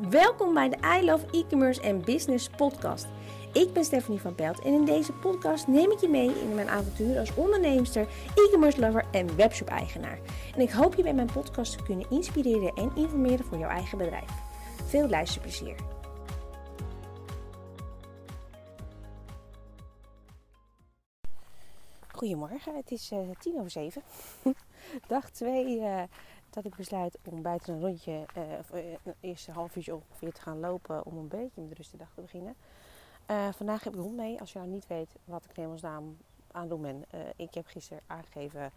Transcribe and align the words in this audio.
Welkom 0.00 0.54
bij 0.54 0.68
de 0.68 0.76
I 1.00 1.04
Love 1.04 1.26
E-commerce 1.30 1.80
en 1.80 2.04
Business 2.04 2.48
podcast. 2.48 3.06
Ik 3.52 3.72
ben 3.72 3.84
Stephanie 3.84 4.20
van 4.20 4.34
Pelt 4.34 4.60
en 4.60 4.72
in 4.72 4.84
deze 4.84 5.12
podcast 5.12 5.66
neem 5.66 5.90
ik 5.90 6.00
je 6.00 6.08
mee 6.08 6.40
in 6.40 6.54
mijn 6.54 6.68
avontuur 6.68 7.18
als 7.18 7.34
onderneemster, 7.34 8.08
e-commerce 8.34 8.80
lover 8.80 9.04
en 9.10 9.36
webshop 9.36 9.68
eigenaar. 9.68 10.18
En 10.54 10.60
ik 10.60 10.70
hoop 10.70 10.94
je 10.94 11.02
bij 11.02 11.14
mijn 11.14 11.32
podcast 11.32 11.76
te 11.78 11.82
kunnen 11.82 12.10
inspireren 12.10 12.74
en 12.74 12.92
informeren 12.94 13.44
voor 13.44 13.58
jouw 13.58 13.68
eigen 13.68 13.98
bedrijf. 13.98 14.30
Veel 14.86 15.08
luisterplezier. 15.08 15.74
Goedemorgen, 22.08 22.76
het 22.76 22.90
is 22.90 23.10
uh, 23.12 23.18
tien 23.38 23.58
over 23.58 23.70
zeven. 23.70 24.02
Dag 25.08 25.30
2 25.30 25.78
uh, 25.78 26.02
dat 26.52 26.64
ik 26.64 26.76
besluit 26.76 27.18
om 27.24 27.42
buiten 27.42 27.74
een 27.74 27.80
rondje, 27.80 28.26
uh, 28.36 28.92
een 29.04 29.14
eerste 29.20 29.52
half 29.52 29.76
uurtje 29.76 29.94
ongeveer 29.94 30.32
te 30.32 30.40
gaan 30.40 30.60
lopen 30.60 31.04
om 31.04 31.16
een 31.16 31.28
beetje 31.28 31.62
met 31.62 31.76
de 31.90 31.96
dag 31.96 32.08
te 32.14 32.20
beginnen. 32.20 32.54
vandaag 33.52 33.84
heb 33.84 33.92
ik 33.92 33.98
de 33.98 34.04
hond 34.04 34.16
mee. 34.16 34.40
Als 34.40 34.52
je 34.52 34.58
nou 34.58 34.70
niet 34.70 34.86
weet 34.86 35.08
wat 35.24 35.44
ik 35.44 35.80
naam 35.80 36.16
aan 36.50 36.68
doen 36.68 36.82
ben. 36.82 37.04
ik 37.36 37.54
heb 37.54 37.66
gisteren 37.66 38.02
aangegeven 38.06 38.70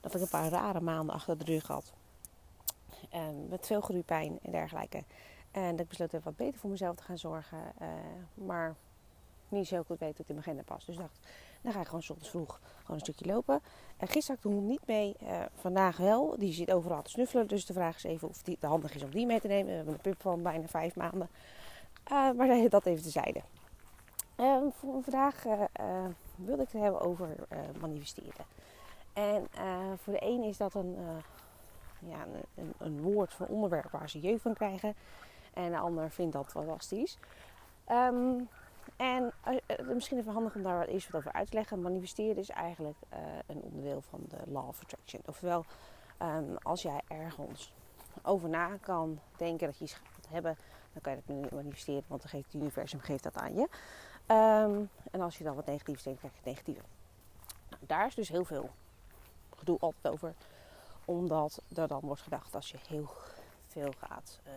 dat 0.00 0.14
ik 0.14 0.20
een 0.20 0.28
paar 0.28 0.48
rare 0.48 0.80
maanden 0.80 1.14
achter 1.14 1.38
de 1.38 1.44
rug 1.44 1.66
had. 1.66 1.92
met 3.48 3.66
veel 3.66 3.80
groeipijn 3.80 4.38
en 4.42 4.50
dergelijke. 4.50 5.02
En 5.50 5.70
dat 5.70 5.80
ik 5.80 5.88
besloten 5.88 6.14
heb 6.14 6.24
wat 6.24 6.36
beter 6.36 6.60
voor 6.60 6.70
mezelf 6.70 6.96
te 6.96 7.02
gaan 7.02 7.18
zorgen. 7.18 7.58
maar 8.34 8.74
niet 9.48 9.66
zo 9.66 9.82
goed 9.82 9.98
weet 9.98 10.16
hoe 10.16 10.26
het 10.26 10.28
in 10.28 10.34
mijn 10.34 10.46
agenda 10.46 10.62
past. 10.62 10.86
Dus 10.86 10.96
dacht, 10.96 11.18
dan 11.60 11.72
ga 11.72 11.80
ik 11.80 11.86
gewoon 11.86 12.00
ochtends 12.00 12.28
vroeg 12.28 12.60
gewoon 12.80 12.96
een 12.96 13.14
stukje 13.14 13.26
lopen. 13.26 13.60
En 13.96 14.08
gisteren 14.08 14.40
had 14.42 14.52
ik 14.52 14.58
de 14.58 14.66
niet 14.66 14.86
mee. 14.86 15.16
Uh, 15.22 15.42
vandaag 15.54 15.96
wel. 15.96 16.34
Die 16.38 16.52
zit 16.52 16.70
overal 16.70 17.02
te 17.02 17.10
snuffelen. 17.10 17.46
Dus 17.46 17.66
de 17.66 17.72
vraag 17.72 17.96
is 17.96 18.04
even 18.04 18.28
of 18.28 18.40
het 18.44 18.62
handig 18.62 18.94
is 18.94 19.02
om 19.02 19.10
die 19.10 19.26
mee 19.26 19.40
te 19.40 19.48
nemen. 19.48 19.66
We 19.66 19.72
hebben 19.72 19.94
een 19.94 20.00
pup 20.00 20.20
van 20.20 20.42
bijna 20.42 20.66
vijf 20.66 20.96
maanden. 20.96 21.28
Uh, 22.12 22.30
maar 22.32 22.68
dat 22.68 22.86
even 22.86 23.02
tezijde. 23.02 23.40
Uh, 24.36 24.62
voor 24.70 25.02
vandaag 25.02 25.42
wilde 26.34 26.62
ik 26.62 26.68
het 26.72 26.82
hebben 26.82 27.00
over 27.00 27.28
manifesteren. 27.80 28.44
En 29.12 29.46
voor 29.96 30.12
de 30.12 30.22
een 30.22 30.42
is 30.42 30.56
dat 30.56 30.74
een, 30.74 30.96
ja, 31.98 32.26
een, 32.54 32.72
een, 32.78 33.02
woord 33.02 33.34
van 33.34 33.46
onderwerp 33.46 33.90
waar 33.90 34.10
ze 34.10 34.20
jeugd 34.20 34.42
van 34.42 34.54
krijgen. 34.54 34.94
En 35.54 35.70
de 35.70 35.78
ander 35.78 36.10
vindt 36.10 36.32
dat 36.32 36.46
fantastisch. 36.46 37.18
Um, 37.90 38.48
en 38.98 39.32
uh, 39.48 39.88
misschien 39.94 40.18
even 40.18 40.32
handig 40.32 40.54
om 40.54 40.62
daar 40.62 40.78
wat 40.78 40.86
eerst 40.86 41.10
wat 41.10 41.20
over 41.20 41.32
uit 41.32 41.50
te 41.50 41.54
leggen. 41.54 41.80
Manifesteren 41.80 42.36
is 42.36 42.48
eigenlijk 42.48 42.96
uh, 43.12 43.18
een 43.46 43.60
onderdeel 43.60 44.00
van 44.00 44.24
de 44.28 44.36
Law 44.46 44.68
of 44.68 44.82
Attraction. 44.82 45.22
Oftewel, 45.26 45.64
um, 46.22 46.56
als 46.62 46.82
jij 46.82 47.00
ergens 47.08 47.72
over 48.22 48.48
na 48.48 48.76
kan 48.76 49.20
denken 49.36 49.66
dat 49.66 49.78
je 49.78 49.84
iets 49.84 49.92
gaat 49.92 50.28
hebben, 50.28 50.56
dan 50.92 51.02
kan 51.02 51.12
je 51.12 51.22
dat 51.26 51.52
manifesteren, 51.52 52.04
want 52.06 52.20
dan 52.20 52.30
geeft 52.30 52.52
het 52.52 52.60
universum 52.62 53.00
geeft 53.00 53.22
dat 53.22 53.36
aan 53.36 53.54
je. 53.54 53.68
Um, 54.26 54.90
en 55.10 55.20
als 55.20 55.38
je 55.38 55.44
dan 55.44 55.54
wat 55.54 55.66
negatiefs 55.66 56.02
denkt, 56.02 56.18
krijg 56.18 56.34
je 56.34 56.40
het 56.40 56.48
negatieve. 56.48 56.82
Nou, 57.70 57.82
daar 57.86 58.06
is 58.06 58.14
dus 58.14 58.28
heel 58.28 58.44
veel 58.44 58.70
gedoe 59.56 59.78
altijd 59.78 60.14
over, 60.14 60.34
omdat 61.04 61.62
er 61.74 61.88
dan 61.88 62.00
wordt 62.00 62.22
gedacht 62.22 62.54
als 62.54 62.70
je 62.70 62.78
heel 62.88 63.08
veel 63.66 63.92
gaat. 63.98 64.40
Uh, 64.46 64.52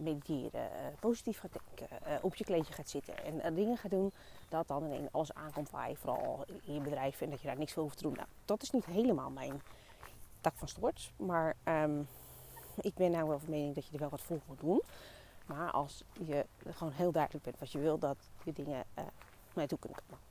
mediteren, 0.00 0.72
eh, 0.72 0.86
positief 1.00 1.38
gaat 1.38 1.52
denken, 1.52 2.02
eh, 2.02 2.16
op 2.20 2.34
je 2.34 2.44
kleedje 2.44 2.72
gaat 2.72 2.88
zitten 2.88 3.24
en 3.24 3.40
eh, 3.40 3.54
dingen 3.54 3.76
gaat 3.76 3.90
doen, 3.90 4.12
dat 4.48 4.68
dan 4.68 4.84
ineens 4.84 5.12
alles 5.12 5.34
aankomt 5.34 5.70
waar 5.70 5.88
je 5.88 5.96
vooral 5.96 6.44
in 6.62 6.74
je 6.74 6.80
bedrijf 6.80 7.20
en 7.20 7.30
dat 7.30 7.40
je 7.40 7.46
daar 7.46 7.58
niks 7.58 7.72
voor 7.72 7.82
hoeft 7.82 7.96
te 7.96 8.02
doen. 8.02 8.12
Nou, 8.12 8.28
dat 8.44 8.62
is 8.62 8.70
niet 8.70 8.84
helemaal 8.84 9.30
mijn 9.30 9.62
tak 10.40 10.56
van 10.56 10.68
sport, 10.68 11.12
maar 11.16 11.56
um, 11.64 12.08
ik 12.80 12.94
ben 12.94 13.10
nou 13.10 13.28
wel 13.28 13.38
van 13.38 13.50
mening 13.50 13.74
dat 13.74 13.86
je 13.86 13.92
er 13.92 13.98
wel 13.98 14.08
wat 14.08 14.20
voor 14.20 14.40
moet 14.46 14.60
doen. 14.60 14.82
Maar 15.46 15.70
als 15.70 16.04
je 16.20 16.46
gewoon 16.66 16.92
heel 16.92 17.12
duidelijk 17.12 17.44
bent 17.44 17.58
wat 17.58 17.72
je 17.72 17.78
wil, 17.78 17.98
dat 17.98 18.16
je 18.44 18.52
dingen 18.52 18.84
uh, 18.98 19.04
naartoe 19.52 19.78
kunnen 19.78 19.98
komen. 20.06 20.26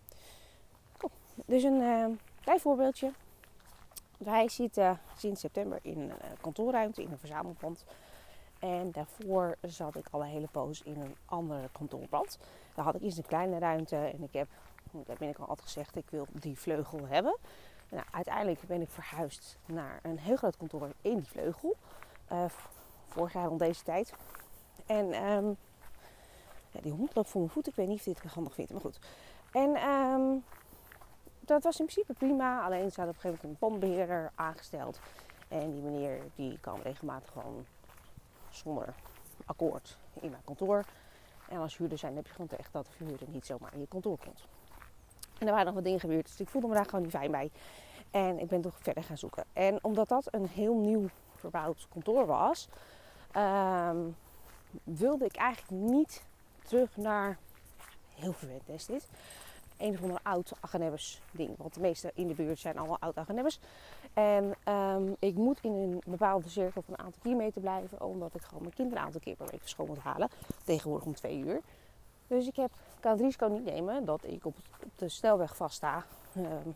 Dus 1.45 1.63
een 1.63 1.81
uh, 1.81 2.05
klein 2.41 2.59
voorbeeldje. 2.59 3.11
Wij 4.17 4.49
zitten 4.49 4.99
sinds 5.17 5.41
september 5.41 5.79
in 5.81 5.99
een 5.99 6.37
kantoorruimte, 6.41 7.01
in 7.01 7.11
een 7.11 7.17
verzamelpand. 7.17 7.85
En 8.67 8.91
daarvoor 8.91 9.57
zat 9.61 9.95
ik 9.95 10.07
al 10.11 10.21
een 10.21 10.27
hele 10.27 10.47
poos 10.47 10.81
in 10.81 11.01
een 11.01 11.15
andere 11.25 11.69
kantoorpand. 11.71 12.37
Daar 12.75 12.85
had 12.85 12.95
ik 12.95 13.01
eerst 13.01 13.17
een 13.17 13.25
kleine 13.25 13.59
ruimte 13.59 13.95
en 13.95 14.23
ik 14.23 14.33
heb, 14.33 14.47
daar 14.91 15.15
ben 15.17 15.29
ik 15.29 15.37
al 15.37 15.47
altijd 15.47 15.67
gezegd, 15.67 15.95
ik 15.95 16.09
wil 16.09 16.27
die 16.31 16.59
vleugel 16.59 16.99
hebben. 17.07 17.37
Nou, 17.89 18.03
uiteindelijk 18.11 18.61
ben 18.61 18.81
ik 18.81 18.89
verhuisd 18.89 19.57
naar 19.65 19.99
een 20.03 20.19
heel 20.19 20.35
groot 20.35 20.57
kantoor 20.57 20.89
in 21.01 21.15
die 21.15 21.27
vleugel. 21.27 21.75
Uh, 22.31 22.45
vorig 23.07 23.33
jaar 23.33 23.47
rond 23.47 23.59
deze 23.59 23.83
tijd. 23.83 24.13
En 24.85 25.07
ja, 26.71 26.81
die 26.81 26.91
hond 26.91 27.15
loopt 27.15 27.29
voor 27.29 27.41
mijn 27.41 27.53
voet. 27.53 27.67
Ik 27.67 27.75
weet 27.75 27.87
niet 27.87 27.97
of 27.97 28.03
dit 28.03 28.31
handig 28.31 28.53
vindt, 28.53 28.71
maar 28.71 28.81
goed. 28.81 28.99
En 29.51 29.89
um, 29.89 30.43
dat 31.39 31.63
was 31.63 31.79
in 31.79 31.85
principe 31.85 32.13
prima. 32.13 32.61
Alleen 32.61 32.91
ze 32.91 33.01
hadden 33.01 33.15
op 33.15 33.23
een 33.23 33.29
gegeven 33.29 33.39
moment 33.41 33.61
een 33.61 33.69
pandbeheerder 33.69 34.31
aangesteld. 34.35 34.99
En 35.47 35.71
die 35.71 35.81
meneer 35.81 36.19
die 36.35 36.59
kwam 36.59 36.81
regelmatig 36.81 37.31
gewoon 37.31 37.65
zonder 38.57 38.93
akkoord 39.45 39.97
in 40.13 40.29
mijn 40.29 40.43
kantoor. 40.45 40.85
En 41.49 41.59
als 41.59 41.77
huurder 41.77 41.97
zijn 41.97 42.15
heb 42.15 42.25
je 42.25 42.33
gewoon 42.33 42.49
echt 42.57 42.73
dat 42.73 42.85
de 42.85 43.05
huurder 43.05 43.27
niet 43.29 43.45
zomaar 43.45 43.73
in 43.73 43.79
je 43.79 43.87
kantoor 43.87 44.17
komt. 44.17 44.45
En 45.39 45.47
er 45.47 45.51
waren 45.51 45.65
nog 45.65 45.73
wat 45.73 45.83
dingen 45.83 45.99
gebeurd, 45.99 46.27
dus 46.27 46.39
ik 46.39 46.49
voelde 46.49 46.67
me 46.67 46.73
daar 46.73 46.85
gewoon 46.85 47.01
niet 47.01 47.11
fijn 47.11 47.31
bij. 47.31 47.51
En 48.11 48.39
ik 48.39 48.47
ben 48.47 48.61
toch 48.61 48.77
verder 48.79 49.03
gaan 49.03 49.17
zoeken. 49.17 49.45
En 49.53 49.83
omdat 49.83 50.07
dat 50.07 50.33
een 50.33 50.47
heel 50.47 50.75
nieuw 50.75 51.09
verbouwd 51.35 51.87
kantoor 51.89 52.25
was, 52.25 52.67
um, 53.35 54.15
wilde 54.83 55.25
ik 55.25 55.35
eigenlijk 55.35 55.83
niet 55.83 56.25
terug 56.63 56.97
naar. 56.97 57.37
Heel 58.15 58.33
verwend 58.33 58.69
is 58.69 58.85
dit 58.85 59.09
een 59.77 59.93
of 59.93 60.01
andere 60.01 60.19
oud 60.23 60.51
Agenebbers 60.59 61.21
ding. 61.31 61.57
Want 61.57 61.73
de 61.73 61.79
meeste 61.79 62.11
in 62.13 62.27
de 62.27 62.33
buurt 62.33 62.59
zijn 62.59 62.77
allemaal 62.77 62.99
oud 62.99 63.17
Agenebbers. 63.17 63.59
En 64.13 64.55
um, 64.73 65.15
ik 65.19 65.35
moet 65.35 65.59
in 65.61 65.71
een 65.71 66.01
bepaalde 66.05 66.49
cirkel 66.49 66.81
van 66.81 66.93
een 66.93 67.05
aantal 67.05 67.21
kilometer 67.21 67.61
blijven. 67.61 68.01
Omdat 68.01 68.35
ik 68.35 68.41
gewoon 68.41 68.61
mijn 68.61 68.73
kinderen 68.73 68.99
een 68.99 69.05
aantal 69.05 69.21
keer 69.21 69.35
per 69.35 69.47
week 69.47 69.59
van 69.59 69.69
school 69.69 69.85
moet 69.85 69.97
halen. 69.97 70.29
Tegenwoordig 70.63 71.07
om 71.07 71.15
twee 71.15 71.37
uur. 71.37 71.61
Dus 72.27 72.47
ik 72.47 72.55
heb, 72.55 72.71
kan 72.99 73.11
het 73.11 73.21
risico 73.21 73.47
niet 73.47 73.65
nemen 73.65 74.05
dat 74.05 74.23
ik 74.23 74.45
op 74.45 74.55
de 74.95 75.09
snelweg 75.09 75.55
vaststa. 75.55 76.05
Um, 76.37 76.75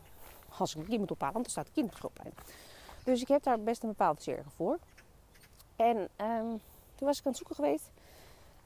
als 0.58 0.74
ik 0.74 0.80
een 0.80 0.86
kind 0.86 0.98
moet 0.98 1.10
ophalen, 1.10 1.32
want 1.34 1.44
dan 1.44 1.52
staat 1.52 1.66
de 1.66 1.72
kind 1.72 1.90
op 1.90 1.96
schoolplein. 1.96 2.34
Dus 3.04 3.20
ik 3.20 3.28
heb 3.28 3.42
daar 3.42 3.60
best 3.60 3.82
een 3.82 3.88
bepaalde 3.88 4.20
cirkel 4.20 4.50
voor. 4.56 4.78
En 5.76 5.96
um, 5.96 6.60
toen 6.94 7.06
was 7.06 7.18
ik 7.18 7.26
aan 7.26 7.32
het 7.32 7.36
zoeken 7.36 7.54
geweest. 7.54 7.90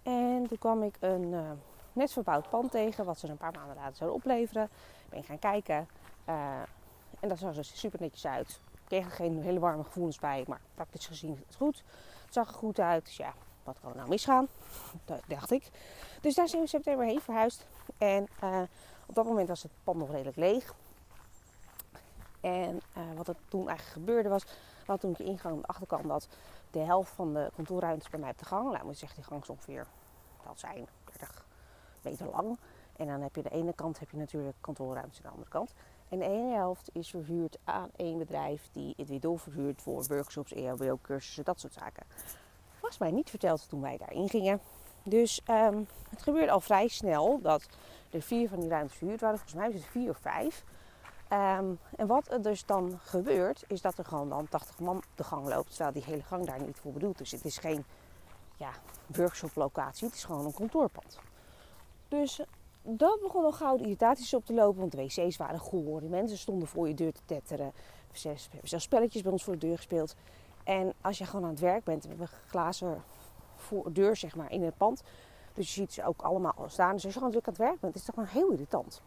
En 0.03 0.47
toen 0.49 0.59
kwam 0.59 0.83
ik 0.83 0.97
een... 1.01 1.33
Uh, 1.33 1.51
net 1.97 2.13
verbouwd 2.13 2.51
pand 2.51 2.71
tegen, 2.71 3.05
wat 3.05 3.19
ze 3.19 3.29
een 3.29 3.37
paar 3.37 3.53
maanden 3.53 3.77
later 3.77 3.97
zouden 3.97 4.19
opleveren. 4.19 4.69
Ben 5.09 5.25
gaan 5.25 5.39
kijken 5.39 5.89
uh, 6.29 6.61
en 7.21 7.29
dat 7.29 7.39
zag 7.39 7.57
er 7.57 7.65
super 7.65 8.01
netjes 8.01 8.27
uit. 8.27 8.61
Ik 8.75 8.81
kreeg 8.85 9.05
er 9.05 9.11
geen 9.11 9.43
hele 9.43 9.59
warme 9.59 9.85
gevoelens 9.85 10.19
bij, 10.19 10.45
maar 10.49 10.61
praktisch 10.75 11.07
gezien 11.07 11.33
is 11.33 11.39
het 11.47 11.57
goed. 11.57 11.83
Het 12.25 12.35
zag 12.35 12.49
er 12.49 12.55
goed 12.55 12.81
uit, 12.81 13.05
dus 13.05 13.17
ja, 13.17 13.35
wat 13.65 13.81
kan 13.81 13.91
er 13.91 13.97
nou 13.97 14.09
misgaan? 14.09 14.49
Dat 15.05 15.21
dacht 15.27 15.51
ik. 15.51 15.71
Dus 16.21 16.35
daar 16.35 16.49
zijn 16.49 16.63
we 16.63 16.69
september 16.69 17.07
heen 17.07 17.21
verhuisd. 17.21 17.67
En 17.99 18.27
uh, 18.43 18.63
op 19.07 19.15
dat 19.15 19.25
moment 19.25 19.49
was 19.49 19.63
het 19.63 19.73
pand 19.85 19.99
nog 19.99 20.11
redelijk 20.11 20.37
leeg. 20.37 20.75
En 22.41 22.81
uh, 22.97 23.03
wat 23.17 23.29
er 23.29 23.37
toen 23.49 23.69
eigenlijk 23.69 23.99
gebeurde 23.99 24.29
was, 24.29 24.45
wat 24.87 25.01
toen 25.01 25.11
ik 25.11 25.19
ingang 25.19 25.55
aan 25.55 25.61
de 25.61 25.67
achterkant 25.67 26.09
dat 26.09 26.29
de 26.71 26.79
helft 26.79 27.13
van 27.13 27.35
de 27.35 27.51
kantoorruimte 27.55 28.11
bij 28.11 28.21
mij 28.21 28.31
op 28.31 28.39
de 28.39 28.45
gang. 28.45 28.83
Moet 28.83 28.93
je 28.93 28.99
zeggen, 28.99 29.19
die 29.19 29.29
gang 29.29 29.43
is 29.43 29.49
ongeveer, 29.49 29.87
dat 30.45 30.59
zijn 30.59 30.89
30 31.05 31.46
lang. 32.33 32.59
En 32.97 33.07
dan 33.07 33.21
heb 33.21 33.37
je 33.37 33.43
de 33.43 33.51
ene 33.51 33.73
kant 33.73 33.99
heb 33.99 34.11
je 34.11 34.17
natuurlijk 34.17 34.57
kantoorruimte 34.61 35.17
aan 35.17 35.23
de 35.23 35.29
andere 35.29 35.51
kant. 35.51 35.75
En 36.09 36.19
de 36.19 36.25
ene 36.25 36.55
helft 36.55 36.91
is 36.93 37.11
verhuurd 37.11 37.59
aan 37.65 37.91
één 37.97 38.19
bedrijf 38.19 38.69
die 38.73 38.95
het 38.97 39.09
weer 39.09 39.21
doorverhuurt 39.21 39.83
voor 39.83 40.05
workshops, 40.09 40.53
EHBO-cursussen, 40.53 41.45
dat 41.45 41.61
soort 41.61 41.73
zaken. 41.73 42.07
Was 42.81 42.99
mij 42.99 43.11
niet 43.11 43.31
verteld 43.31 43.69
toen 43.69 43.81
wij 43.81 43.97
daarin 43.97 44.29
gingen. 44.29 44.61
Dus 45.03 45.41
um, 45.51 45.87
het 46.11 46.23
gebeurde 46.23 46.51
al 46.51 46.61
vrij 46.61 46.89
snel 46.89 47.41
dat 47.43 47.67
er 48.11 48.23
vier 48.23 48.49
van 48.49 48.61
die 48.61 48.69
ruimtes 48.69 48.97
verhuurd 48.97 49.21
waren. 49.21 49.39
Volgens 49.39 49.61
mij 49.61 49.69
is 49.69 49.75
het 49.75 49.91
vier 49.91 50.11
of 50.11 50.19
vijf. 50.19 50.65
Um, 51.33 51.79
en 51.97 52.07
wat 52.07 52.31
er 52.31 52.43
dus 52.43 52.67
dan 52.67 52.99
gebeurt, 53.03 53.65
is 53.67 53.81
dat 53.81 53.99
er 53.99 54.05
gewoon 54.05 54.29
dan 54.29 54.49
80 54.49 54.79
man 54.79 55.03
de 55.15 55.25
gang 55.25 55.49
loopt. 55.49 55.69
Terwijl 55.69 55.93
die 55.93 56.05
hele 56.05 56.23
gang 56.23 56.47
daar 56.47 56.63
niet 56.63 56.79
voor 56.79 56.93
bedoeld 56.93 57.21
is. 57.21 57.33
Het 57.33 57.45
is 57.45 57.59
geen 57.59 57.85
ja, 58.57 58.71
workshop 59.07 59.55
locatie, 59.55 60.07
het 60.07 60.17
is 60.17 60.25
gewoon 60.25 60.45
een 60.45 60.55
kantoorpand. 60.55 61.21
Dus 62.09 62.41
dat 62.83 63.21
begon 63.21 63.45
al 63.45 63.53
gauw 63.53 63.77
de 63.77 63.83
irritaties 63.83 64.35
op 64.35 64.47
te 64.47 64.53
lopen, 64.53 64.81
want 64.81 64.93
de 64.93 65.03
wc's 65.03 65.37
waren 65.37 65.61
goor. 65.61 66.01
Die 66.01 66.09
mensen 66.09 66.39
stonden 66.39 66.69
voor 66.69 66.89
je 66.89 66.95
deur 66.95 67.13
te 67.13 67.21
tetteren. 67.25 67.73
We 68.13 68.29
hebben 68.29 68.69
zelfs 68.69 68.85
spelletjes 68.85 69.23
bij 69.23 69.33
ons 69.33 69.45
voor 69.45 69.53
de 69.53 69.67
deur 69.67 69.77
gespeeld. 69.77 70.15
En 70.65 70.93
als 71.01 71.19
je 71.19 71.25
gewoon 71.25 71.45
aan 71.45 71.51
het 71.51 71.61
werk 71.61 71.85
bent, 71.85 72.03
we 72.03 72.09
hebben 72.09 72.29
glazen 72.47 73.03
voor 73.55 73.93
deur 73.93 74.17
zeg 74.17 74.37
maar, 74.37 74.51
in 74.51 74.63
het 74.63 74.77
pand. 74.77 75.03
Dus 75.55 75.75
je 75.75 75.81
ziet 75.81 75.93
ze 75.93 76.05
ook 76.05 76.23
allemaal 76.23 76.55
staan. 76.67 76.93
Dus 76.93 77.05
als 77.05 77.13
je 77.13 77.19
gewoon 77.19 77.31
druk 77.31 77.47
aan 77.47 77.53
het 77.53 77.63
werk 77.63 77.81
bent, 77.81 77.95
is 77.95 78.05
toch 78.05 78.15
wel 78.15 78.25
heel 78.25 78.51
irritant. 78.51 79.01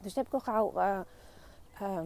Dus 0.00 0.14
daar 0.14 0.24
heb 0.24 0.34
ik 0.34 0.46
al 0.46 0.52
gauw 0.52 0.72
uh, 0.76 1.00
uh, 1.82 1.98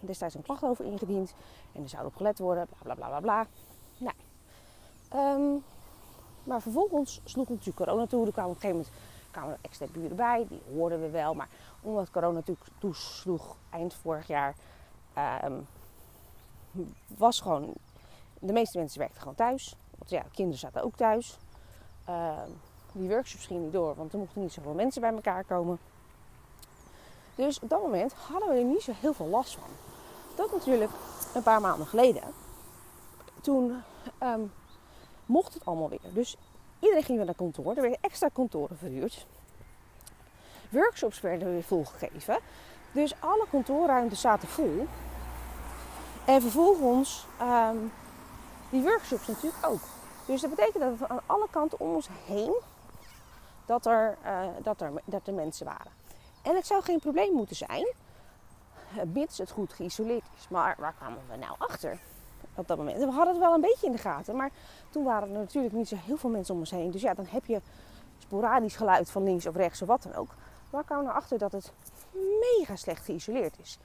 destijds 0.00 0.34
een 0.34 0.42
klacht 0.42 0.64
over 0.64 0.84
ingediend. 0.84 1.34
En 1.72 1.82
er 1.82 1.88
zou 1.88 2.06
op 2.06 2.16
gelet 2.16 2.38
worden, 2.38 2.66
bla 2.82 2.94
bla 2.94 3.08
bla 3.08 3.20
bla. 3.20 3.46
Nou, 3.98 4.14
um, 5.14 5.64
Maar 6.44 6.62
vervolgens 6.62 7.20
sloeg 7.24 7.48
natuurlijk 7.48 7.76
corona 7.76 8.06
toe. 8.06 8.26
Er 8.26 8.32
kwamen 8.32 8.50
op 8.50 8.56
een 8.56 8.62
gegeven 8.62 8.86
moment 8.86 9.11
kwamen 9.32 9.52
er 9.52 9.58
extra 9.60 9.86
buren 9.92 10.16
bij. 10.16 10.46
Die 10.48 10.62
hoorden 10.74 11.00
we 11.00 11.10
wel. 11.10 11.34
Maar 11.34 11.48
omdat 11.80 12.10
corona 12.10 12.32
natuurlijk 12.32 12.66
toesloeg 12.78 13.56
eind 13.70 13.94
vorig 13.94 14.26
jaar... 14.26 14.54
ehm, 15.14 15.60
was 17.06 17.40
gewoon... 17.40 17.72
De 18.38 18.52
meeste 18.52 18.78
mensen 18.78 18.98
werkten 18.98 19.20
gewoon 19.20 19.34
thuis. 19.34 19.76
Want 19.98 20.10
ja, 20.10 20.24
kinderen 20.32 20.58
zaten 20.60 20.82
ook 20.82 20.96
thuis. 20.96 21.38
Ehm, 22.04 22.50
die 22.92 23.08
workshops 23.08 23.46
gingen 23.46 23.62
niet 23.62 23.72
door, 23.72 23.94
want 23.94 24.12
er 24.12 24.18
mochten 24.18 24.40
niet 24.40 24.52
zoveel 24.52 24.74
mensen 24.74 25.00
bij 25.00 25.12
elkaar 25.12 25.44
komen. 25.44 25.78
Dus 27.34 27.60
op 27.60 27.68
dat 27.68 27.82
moment 27.82 28.12
hadden 28.12 28.48
we 28.48 28.54
er 28.54 28.64
niet 28.64 28.82
zo 28.82 28.92
heel 29.00 29.14
veel 29.14 29.26
last 29.26 29.54
van. 29.54 29.68
Dat 30.34 30.52
natuurlijk 30.52 30.90
een 31.34 31.42
paar 31.42 31.60
maanden 31.60 31.86
geleden. 31.86 32.22
Toen 33.40 33.82
ehm, 34.18 34.40
mocht 35.26 35.54
het 35.54 35.64
allemaal 35.64 35.88
weer. 35.88 36.12
Dus 36.12 36.36
iedereen 36.82 37.04
ging 37.04 37.16
weer 37.16 37.26
naar 37.26 37.34
kantoor. 37.34 37.74
Er 37.74 37.80
werden 37.80 37.98
extra 38.00 38.28
kantoren 38.32 38.76
verhuurd. 38.76 39.26
Workshops 40.68 41.20
werden 41.20 41.52
weer 41.52 41.62
volgegeven. 41.62 42.38
Dus 42.92 43.14
alle 43.20 43.46
kantoorruimtes 43.50 44.20
zaten 44.20 44.48
vol. 44.48 44.86
En 46.24 46.40
vervolgens 46.40 47.26
ehm, 47.38 47.76
die 48.70 48.82
workshops 48.82 49.26
natuurlijk 49.26 49.66
ook. 49.66 49.80
Dus 50.26 50.40
dat 50.40 50.50
betekent 50.50 50.82
dat 50.82 50.98
we 50.98 51.08
aan 51.08 51.20
alle 51.26 51.46
kanten 51.50 51.80
om 51.80 51.94
ons 51.94 52.08
heen 52.26 52.54
dat 53.66 53.86
er, 53.86 54.16
uh, 54.24 54.46
dat 54.62 54.80
er, 54.80 54.92
dat 55.04 55.26
er 55.26 55.34
mensen 55.34 55.66
waren. 55.66 55.92
En 56.42 56.54
het 56.54 56.66
zou 56.66 56.82
geen 56.82 56.98
probleem 56.98 57.32
moeten 57.32 57.56
zijn, 57.56 57.92
eh, 58.96 59.02
mits 59.12 59.38
het 59.38 59.50
goed 59.50 59.72
geïsoleerd 59.72 60.24
is. 60.38 60.48
Maar 60.48 60.76
waar 60.78 60.94
kwamen 60.98 61.18
we 61.28 61.36
nou 61.36 61.54
achter 61.58 61.98
dat? 62.54 62.78
We 62.78 63.10
hadden 63.10 63.34
het 63.34 63.38
wel 63.38 63.54
een 63.54 63.60
beetje 63.60 63.86
in 63.86 63.92
de 63.92 63.98
gaten, 63.98 64.36
maar 64.36 64.50
toen 64.90 65.04
waren 65.04 65.28
er 65.28 65.38
natuurlijk 65.38 65.74
niet 65.74 65.88
zo 65.88 65.96
heel 65.96 66.16
veel 66.16 66.30
mensen 66.30 66.54
om 66.54 66.60
ons 66.60 66.70
heen. 66.70 66.90
Dus 66.90 67.02
ja, 67.02 67.14
dan 67.14 67.26
heb 67.28 67.44
je 67.44 67.60
sporadisch 68.18 68.76
geluid 68.76 69.10
van 69.10 69.22
links 69.22 69.46
of 69.46 69.56
rechts 69.56 69.82
of 69.82 69.88
wat 69.88 70.02
dan 70.02 70.14
ook. 70.14 70.34
Waar 70.70 70.84
kwamen 70.84 71.04
we 71.04 71.10
nou 71.10 71.22
achter 71.22 71.38
dat 71.38 71.52
het 71.52 71.72
mega 72.40 72.76
slecht 72.76 73.04
geïsoleerd 73.04 73.58
is? 73.58 73.78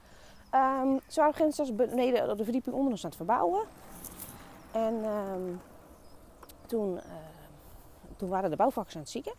Um, 0.54 1.00
ze 1.06 1.20
waren 1.20 1.52
zelfs 1.52 1.74
beneden 1.74 2.36
de 2.36 2.44
verdieping 2.44 2.74
onder 2.74 2.90
ons 2.90 3.04
aan 3.04 3.08
het 3.08 3.18
verbouwen. 3.18 3.66
En 4.72 5.04
um, 5.04 5.60
toen, 6.66 6.94
uh, 6.94 7.02
toen 8.16 8.28
waren 8.28 8.50
de 8.50 8.56
bouwvakkers 8.56 8.94
aan 8.94 9.00
het 9.00 9.10
zieken. 9.10 9.32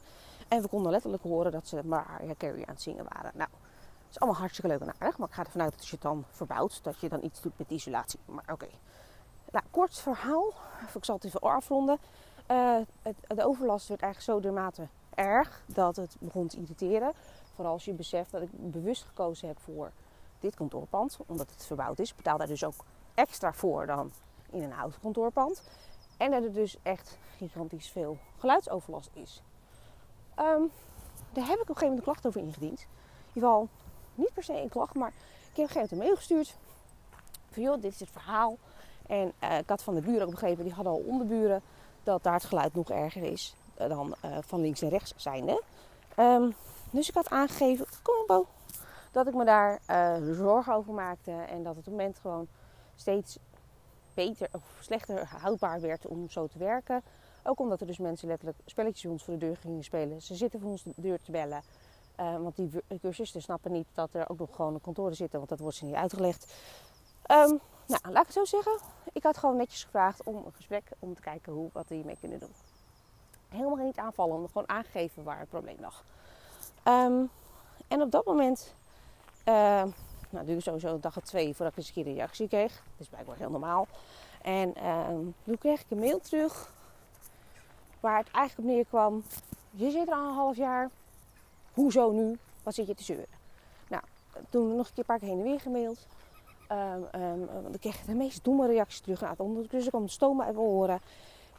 En 0.48 0.62
we 0.62 0.68
konden 0.68 0.92
letterlijk 0.92 1.24
horen 1.24 1.52
dat 1.52 1.68
ze 1.68 1.82
Mariah 1.86 2.38
Carey 2.38 2.66
aan 2.66 2.74
het 2.74 2.82
zingen 2.82 3.06
waren. 3.14 3.32
Nou, 3.34 3.50
dat 3.50 4.10
is 4.10 4.20
allemaal 4.20 4.40
hartstikke 4.40 4.72
leuk 4.72 4.82
en 4.82 4.94
aardig. 5.00 5.18
Maar 5.18 5.28
ik 5.28 5.34
ga 5.34 5.44
ervan 5.44 5.62
uit 5.62 5.72
dat 5.72 5.80
als 5.80 5.90
je 5.90 5.96
het 5.96 6.04
dan 6.04 6.26
verbouwt, 6.32 6.84
dat 6.84 7.00
je 7.00 7.10
dan 7.10 7.24
iets 7.24 7.42
doet 7.42 7.58
met 7.58 7.70
isolatie. 7.70 8.20
Maar 8.26 8.46
oké. 8.52 8.68
Nou, 9.52 9.66
kort 9.72 9.98
verhaal. 9.98 10.54
Ik 10.94 11.06
zal 11.06 11.16
het 11.16 11.24
even 11.24 11.40
afronden. 11.40 12.00
Het, 13.02 13.16
de 13.28 13.46
overlast 13.46 13.88
werd 13.88 14.02
eigenlijk 14.02 14.32
zo 14.32 14.48
dermate 14.48 14.88
erg 15.16 15.64
dat 15.66 15.96
het 15.96 16.16
begon 16.20 16.48
te 16.48 16.58
irriteren. 16.58 17.14
Vooral 17.54 17.74
als 17.74 17.86
je 17.86 17.94
beseft 17.94 18.32
dat 18.32 18.42
ik 18.42 18.50
bewust 18.52 19.04
gekozen 19.04 19.48
heb 19.48 19.60
voor 19.60 19.92
dit 20.40 20.56
kantoorpand. 20.56 21.18
Omdat 21.26 21.50
het 21.50 21.66
verbouwd 21.66 22.00
is. 22.00 22.16
Betaal 22.16 22.38
daar 22.38 22.48
dus 22.48 22.64
ook 22.64 22.86
extra 23.14 23.54
voor 23.54 23.86
dan 23.86 24.12
in 24.50 24.64
een 24.64 24.74
oud 24.74 25.00
kantoorpand. 25.00 25.64
En 26.18 26.32
dat 26.32 26.44
er 26.44 26.54
dus 26.54 26.78
echt 26.84 27.18
gigantisch 27.38 27.90
veel 27.90 28.18
geluidsoverlast 28.38 29.10
is. 29.14 29.42
Um, 30.40 30.72
daar 31.34 31.48
heb 31.48 31.56
ik 31.56 31.62
op 31.62 31.70
een 31.70 31.78
gegeven 31.78 31.88
moment 31.88 31.98
een 31.98 32.04
klacht 32.04 32.28
over 32.28 32.42
ingediend. 32.42 32.80
In 32.80 32.88
ieder 33.34 33.50
geval 33.50 33.68
niet 34.16 34.34
per 34.34 34.44
se 34.44 34.54
een 34.62 34.70
klacht, 34.70 34.94
maar 34.94 35.10
ik 35.10 35.56
heb 35.56 35.58
een 35.58 35.68
gegeven 35.68 35.80
moment 35.80 35.92
een 35.92 35.98
mail 35.98 36.16
gestuurd. 36.16 36.58
Van 37.52 37.64
joh, 37.64 37.82
dit 37.82 37.94
is 37.94 38.00
het 38.00 38.10
verhaal. 38.12 38.58
En 39.10 39.34
uh, 39.44 39.58
ik 39.58 39.70
had 39.70 39.84
van 39.84 39.96
de 39.96 40.02
buren 40.02 40.22
ook 40.22 40.32
begrepen, 40.32 40.64
die 40.64 40.74
hadden 40.74 40.94
al 40.94 41.04
onderburen, 41.08 41.62
dat 42.04 42.24
daar 42.24 42.34
het 42.34 42.44
geluid 42.44 42.74
nog 42.74 42.90
erger 42.90 43.24
is 43.24 43.56
dan 43.76 44.16
uh, 44.26 44.38
van 44.42 44.62
links 44.62 44.82
en 44.82 44.90
rechts 44.90 45.14
zijnde. 45.16 45.64
Um, 46.18 46.56
dus 46.92 47.10
ik 47.10 47.16
had 47.16 47.30
aangegeven, 47.30 47.86
kom 48.02 48.16
op 48.22 48.28
Bo, 48.28 48.46
dat 49.12 49.28
ik 49.28 49.34
me 49.34 49.46
daar 49.46 49.80
zorgen 50.34 50.74
over 50.74 50.94
maakte. 50.94 51.32
En 51.32 51.64
dat 51.64 51.76
het 51.76 51.78
op 51.78 51.86
het 51.86 51.88
moment 51.94 52.18
gewoon 52.20 52.48
steeds 52.96 53.38
beter 54.14 54.48
of 54.52 54.64
slechter 54.80 55.28
houdbaar 55.42 55.82
werd 55.82 56.08
om 56.08 56.30
zo 56.30 56.48
te 56.48 56.58
werken. 56.58 57.04
Ook 57.44 57.60
omdat 57.60 57.82
er 57.82 57.88
dus 57.88 57.98
mensen 57.98 58.28
letterlijk 58.28 58.58
spelletjes 58.66 59.02
bij 59.02 59.12
ons 59.12 59.24
voor 59.24 59.34
de 59.34 59.40
deur 59.40 59.58
gingen 59.58 59.84
spelen. 59.84 60.22
Ze 60.22 60.36
zitten 60.36 60.60
voor 60.60 60.70
ons 60.70 60.84
de 60.84 60.94
deur 60.96 61.20
te 61.22 61.32
bellen. 61.32 61.62
Want 62.16 62.56
die 62.56 62.72
cursisten 63.02 63.42
snappen 63.42 63.72
niet 63.72 63.88
dat 63.94 64.14
er 64.14 64.30
ook 64.30 64.40
nog 64.40 64.56
gewoon 64.56 64.74
een 64.74 64.82
kantoren 64.82 65.16
zitten, 65.16 65.38
want 65.38 65.50
dat 65.50 65.60
wordt 65.60 65.76
ze 65.76 65.86
niet 65.86 65.96
uitgelegd. 65.96 66.54
Um, 67.32 67.60
nou, 67.90 68.14
laat 68.14 68.28
ik 68.28 68.34
het 68.34 68.34
zo 68.34 68.46
zeggen. 68.46 68.78
Ik 69.14 69.24
had 69.24 69.38
gewoon 69.38 69.58
netjes 69.58 69.84
gevraagd 69.84 70.24
om 70.24 70.36
een 70.36 70.54
gesprek 70.56 70.84
om 71.00 71.16
te 71.16 71.22
kijken 71.22 71.54
hoe, 71.54 71.70
wat 71.74 71.88
we 71.88 71.96
hiermee 71.96 72.18
kunnen 72.20 72.40
doen. 72.40 72.54
Helemaal 73.50 73.86
niet 73.86 73.98
aanvallen, 73.98 74.48
gewoon 74.48 74.70
aangeven 74.70 75.24
waar 75.24 75.40
het 75.40 75.50
probleem 75.50 75.78
lag. 75.80 76.04
Um, 76.84 77.30
en 77.88 78.02
op 78.02 78.12
dat 78.12 78.26
moment, 78.26 78.74
uh, 79.46 79.54
nou, 80.30 80.46
duurde 80.46 80.62
sowieso 80.62 80.94
een 80.94 81.02
dag 81.02 81.18
of 81.18 81.24
twee 81.24 81.56
voordat 81.56 81.78
ik 81.78 81.88
een 81.88 81.94
keer 81.94 82.14
reactie 82.14 82.48
kreeg. 82.48 82.74
Dat 82.74 83.00
is 83.00 83.08
blijkbaar 83.08 83.38
heel 83.38 83.50
normaal. 83.50 83.88
En 84.42 84.74
uh, 84.78 85.08
toen 85.44 85.58
kreeg 85.58 85.82
ik 85.82 85.86
een 85.90 86.00
mail 86.00 86.20
terug 86.20 86.72
Waar 88.00 88.18
het 88.18 88.32
eigenlijk 88.32 88.68
op 88.68 88.76
neerkwam. 88.76 89.24
Je 89.72 89.92
zit 89.92 90.08
er 90.08 90.14
al 90.14 90.28
een 90.28 90.34
half 90.34 90.58
jaar. 90.58 90.90
Hoezo 91.74 92.12
nu? 92.12 92.38
Wat 92.64 92.74
zit 92.74 92.88
je 92.88 92.96
te 92.96 93.04
zeuren? 93.04 93.38
Nou, 93.88 94.04
toen 94.50 94.76
nog 94.76 94.88
een 94.88 94.94
keer 94.94 95.00
een 95.00 95.06
paar 95.06 95.20
keer 95.20 95.28
heen 95.28 95.38
en 95.38 95.44
weer 95.44 95.60
gemaild. 95.60 96.08
Um, 96.72 97.22
um, 97.22 97.48
dan 97.64 97.80
kreeg 97.80 98.00
ik 98.00 98.06
de 98.06 98.14
meest 98.14 98.44
domme 98.44 98.68
reacties 98.68 99.00
terug. 99.00 99.22
Nou, 99.22 99.36
ondertussen 99.38 99.92
kwam 99.92 100.04
de 100.04 100.12
stoom 100.12 100.42
uit 100.42 100.56
horen. 100.56 101.00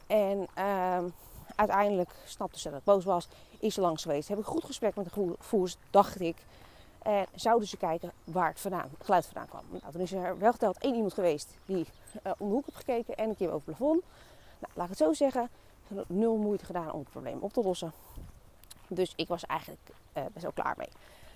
En 0.07 0.39
um, 0.65 1.13
uiteindelijk 1.57 2.11
snapte 2.25 2.59
ze 2.59 2.71
dat 2.71 2.79
ik 2.79 2.85
boos 2.85 3.05
was. 3.05 3.29
Is 3.59 3.75
ze 3.75 3.81
langs 3.81 4.03
geweest. 4.03 4.29
Heb 4.29 4.39
ik 4.39 4.47
een 4.47 4.53
goed 4.53 4.65
gesprek 4.65 4.95
met 4.95 5.15
de 5.15 5.35
voers, 5.39 5.77
dacht 5.91 6.21
ik. 6.21 6.37
En 7.03 7.27
zouden 7.35 7.69
ze 7.69 7.77
kijken 7.77 8.13
waar 8.25 8.49
het, 8.49 8.61
vandaan, 8.61 8.91
geluid 9.03 9.27
vandaan 9.27 9.49
kwam. 9.49 9.65
Nou, 9.71 9.93
toen 9.93 10.01
is 10.01 10.13
er 10.13 10.39
wel 10.39 10.53
geteld 10.53 10.79
één 10.79 10.95
iemand 10.95 11.15
geweest 11.15 11.55
die 11.67 11.87
uh, 12.27 12.33
om 12.39 12.49
de 12.49 12.55
hoek 12.55 12.65
heeft 12.65 12.77
gekeken 12.77 13.17
en 13.17 13.29
een 13.29 13.37
keer 13.37 13.53
over 13.53 13.69
het 13.69 13.77
plafond. 13.77 14.03
Nou, 14.59 14.73
laat 14.75 14.85
ik 14.85 14.91
het 14.91 14.99
zo 14.99 15.13
zeggen 15.13 15.49
nul 16.07 16.37
moeite 16.37 16.65
gedaan 16.65 16.93
om 16.93 16.99
het 16.99 17.11
probleem 17.11 17.39
op 17.41 17.53
te 17.53 17.63
lossen. 17.63 17.93
Dus 18.89 19.13
ik 19.17 19.29
was 19.29 19.47
eigenlijk 19.47 19.81
uh, 20.17 20.23
best 20.33 20.43
wel 20.43 20.53
klaar 20.53 20.75
mee. 20.77 20.89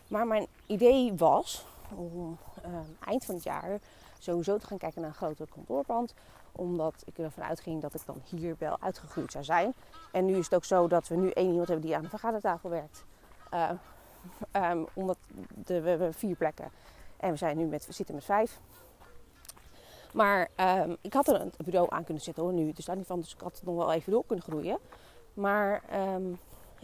Maar 0.08 0.26
mijn 0.26 0.46
idee 0.66 1.14
was 1.14 1.64
om 1.96 2.38
uh, 2.66 2.78
eind 3.04 3.24
van 3.24 3.34
het 3.34 3.44
jaar 3.44 3.80
sowieso 4.18 4.58
te 4.58 4.66
gaan 4.66 4.78
kijken 4.78 5.00
naar 5.00 5.10
een 5.10 5.16
groter 5.16 5.48
kantoorpand. 5.48 6.14
Omdat 6.52 7.02
ik 7.04 7.18
ervan 7.18 7.44
uitging 7.44 7.82
dat 7.82 7.94
ik 7.94 8.06
dan 8.06 8.22
hier 8.24 8.56
wel 8.58 8.76
uitgegroeid 8.80 9.32
zou 9.32 9.44
zijn. 9.44 9.74
En 10.12 10.24
nu 10.24 10.36
is 10.36 10.44
het 10.44 10.54
ook 10.54 10.64
zo 10.64 10.88
dat 10.88 11.08
we 11.08 11.16
nu 11.16 11.30
één 11.30 11.50
iemand 11.50 11.68
hebben 11.68 11.86
die 11.86 11.96
aan 11.96 12.02
de 12.02 12.08
vergadertafel 12.08 12.70
werkt. 12.70 13.04
Uh, 13.54 13.70
um, 14.52 14.86
omdat 14.94 15.18
de, 15.64 15.80
we 15.80 15.88
hebben 15.88 16.14
vier 16.14 16.36
plekken. 16.36 16.70
En 17.16 17.30
we, 17.30 17.36
zijn 17.36 17.56
nu 17.56 17.64
met, 17.64 17.86
we 17.86 17.92
zitten 17.92 18.14
met 18.14 18.24
vijf. 18.24 18.60
Maar 20.12 20.48
ik 21.00 21.12
had 21.12 21.28
er 21.28 21.40
een 21.40 21.52
bureau 21.64 21.86
aan 21.90 22.04
kunnen 22.04 22.22
zetten 22.22 22.42
hoor, 22.42 22.52
nu. 22.52 22.72
Dus 22.72 22.86
niet 22.86 23.06
van. 23.06 23.20
Dus 23.20 23.34
ik 23.34 23.40
had 23.40 23.60
nog 23.64 23.76
wel 23.76 23.92
even 23.92 24.12
door 24.12 24.24
kunnen 24.26 24.44
groeien. 24.44 24.78
Maar 25.34 25.82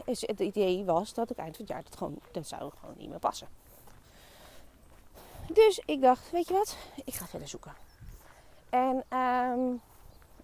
het 0.04 0.40
idee 0.40 0.84
was 0.84 1.14
dat 1.14 1.30
ik 1.30 1.36
eind 1.36 1.56
van 1.56 1.64
het 1.64 1.74
jaar 1.74 1.82
dat 1.82 1.96
gewoon, 1.96 2.18
dat 2.32 2.46
zou 2.46 2.72
gewoon 2.80 2.94
niet 2.98 3.08
meer 3.08 3.18
passen. 3.18 3.48
Dus 5.52 5.82
ik 5.84 6.00
dacht, 6.00 6.30
weet 6.30 6.48
je 6.48 6.54
wat? 6.54 6.76
Ik 7.04 7.14
ga 7.14 7.26
verder 7.26 7.48
zoeken. 7.48 7.72
En 8.68 9.18
um, 9.18 9.80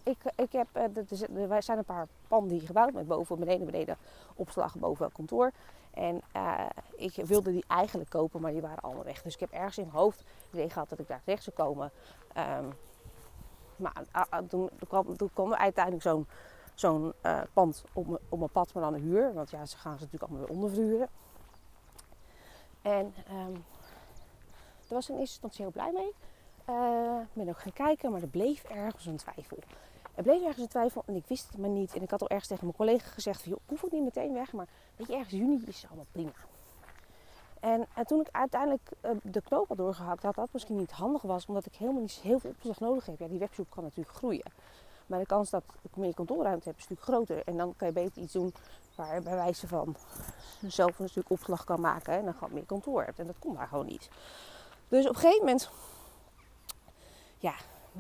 ik, 0.03 0.19
ik 0.37 0.53
heb, 0.53 0.67
er 0.73 1.49
wij 1.49 1.61
zijn 1.61 1.79
een 1.79 1.85
paar 1.85 2.07
panden 2.29 2.59
hier 2.59 2.67
gebouwd 2.67 2.93
met 2.93 3.07
boven, 3.07 3.39
beneden, 3.39 3.67
beneden 3.67 3.97
opslag, 4.35 4.77
boven 4.77 5.13
kantoor. 5.13 5.53
En 5.91 6.23
uh, 6.37 6.67
ik 6.97 7.15
wilde 7.15 7.53
die 7.53 7.65
eigenlijk 7.67 8.11
kopen, 8.11 8.41
maar 8.41 8.53
die 8.53 8.61
waren 8.61 8.81
allemaal 8.81 9.05
weg. 9.05 9.23
Dus 9.23 9.35
ik 9.35 9.41
heb 9.41 9.53
ergens 9.53 9.79
in 9.79 9.85
mijn 9.85 9.97
hoofd 9.97 10.19
het 10.19 10.53
idee 10.53 10.71
gehad 10.71 10.89
dat 10.89 10.99
ik 10.99 11.09
daar 11.09 11.23
terecht 11.25 11.43
zou 11.43 11.57
komen. 11.57 11.91
Um, 12.59 12.73
maar 13.77 13.93
toen, 14.49 14.71
kwam, 15.33 15.53
er 15.53 15.59
uiteindelijk 15.59 16.27
zo'n 16.75 17.13
uh, 17.23 17.41
pand 17.53 17.85
op, 17.93 18.21
op 18.29 18.39
mijn 18.39 18.51
pad, 18.51 18.73
maar 18.73 18.83
dan 18.83 18.95
een 18.95 19.01
huur. 19.01 19.35
Want 19.35 19.51
ja, 19.51 19.67
ze 19.67 19.77
gaan 19.77 19.99
ze 19.99 20.05
natuurlijk 20.05 20.23
allemaal 20.23 20.47
weer 20.47 20.57
onderverhuren. 20.57 21.09
En 22.83 23.15
um, 23.33 23.65
daar 24.89 24.99
was 24.99 25.09
in 25.09 25.19
eerste 25.19 25.41
instantie 25.43 25.63
heel 25.63 25.71
blij 25.71 25.93
mee. 25.93 26.15
Ik 27.23 27.33
ben 27.33 27.49
ook 27.49 27.59
gaan 27.59 27.73
kijken, 27.73 28.13
maar 28.13 28.23
er 28.23 28.29
bleef 28.29 28.65
ergens 28.65 29.07
een 29.07 29.17
twijfel. 29.17 29.59
Er 30.15 30.23
bleef 30.23 30.41
ergens 30.41 30.59
een 30.63 30.69
twijfel 30.69 31.03
en 31.07 31.15
ik 31.15 31.27
wist 31.27 31.49
het 31.49 31.59
maar 31.59 31.71
niet. 31.71 31.95
En 31.95 32.03
ik 32.03 32.11
had 32.11 32.21
al 32.21 32.29
ergens 32.29 32.49
tegen 32.49 32.65
mijn 32.65 32.77
collega 32.77 33.09
gezegd: 33.09 33.43
van, 33.43 33.51
joh, 33.51 33.61
hoef 33.67 33.85
ook 33.85 33.93
niet 33.93 34.05
meteen 34.05 34.33
weg, 34.33 34.53
maar 34.53 34.67
weet 34.97 35.07
je, 35.07 35.13
ergens 35.13 35.31
juni 35.31 35.63
is 35.67 35.85
allemaal 35.87 36.07
prima. 36.13 36.33
En, 37.61 37.87
en, 37.95 38.07
toen 38.07 38.21
ik 38.21 38.29
uiteindelijk 38.31 38.91
uh, 39.05 39.11
de 39.23 39.43
knoop 39.43 39.69
had 39.69 39.77
doorgehakt, 39.77 40.23
had 40.23 40.35
dat 40.35 40.49
misschien 40.53 40.77
niet 40.77 40.91
handig 40.91 41.23
was, 41.23 41.47
omdat 41.47 41.67
ik 41.67 41.75
helemaal 41.75 42.01
niet 42.01 42.13
heel 42.13 42.39
veel 42.39 42.51
opslag 42.51 42.81
nodig 42.81 43.07
heb. 43.07 43.19
Ja, 43.19 43.29
die 43.29 43.39
webshop 43.39 43.71
kan 43.71 43.83
natuurlijk 43.83 44.17
groeien. 44.17 44.53
Maar 45.07 45.19
de 45.19 45.27
kans 45.27 45.51
dat 45.51 45.63
ik 45.83 45.97
meer 45.97 46.15
kantoorruimte 46.15 46.69
heb 46.69 46.79
is 46.79 46.89
natuurlijk 46.89 47.09
groter. 47.09 47.47
En 47.47 47.57
dan 47.57 47.75
kan 47.77 47.89
je 47.89 47.95
beter 47.95 48.23
iets 48.23 48.33
doen 48.33 48.55
waar 48.95 49.15
je 49.15 49.21
bij 49.21 49.35
wijze 49.35 49.69
van 49.69 49.97
zelf 50.67 50.99
een 50.99 51.25
opslag 51.27 51.65
kan 51.65 51.81
maken. 51.81 52.13
En 52.13 52.25
dan 52.25 52.35
gewoon 52.35 52.55
meer 52.55 52.67
kantoor 52.67 53.05
hebt. 53.05 53.19
En 53.19 53.27
dat 53.27 53.39
kon 53.39 53.55
daar 53.55 53.69
gewoon 53.69 53.87
niet. 53.87 54.09
Dus 54.89 55.09
op 55.09 55.15
een 55.15 55.21
gegeven 55.21 55.45
moment, 55.45 55.71
ja, 57.39 57.55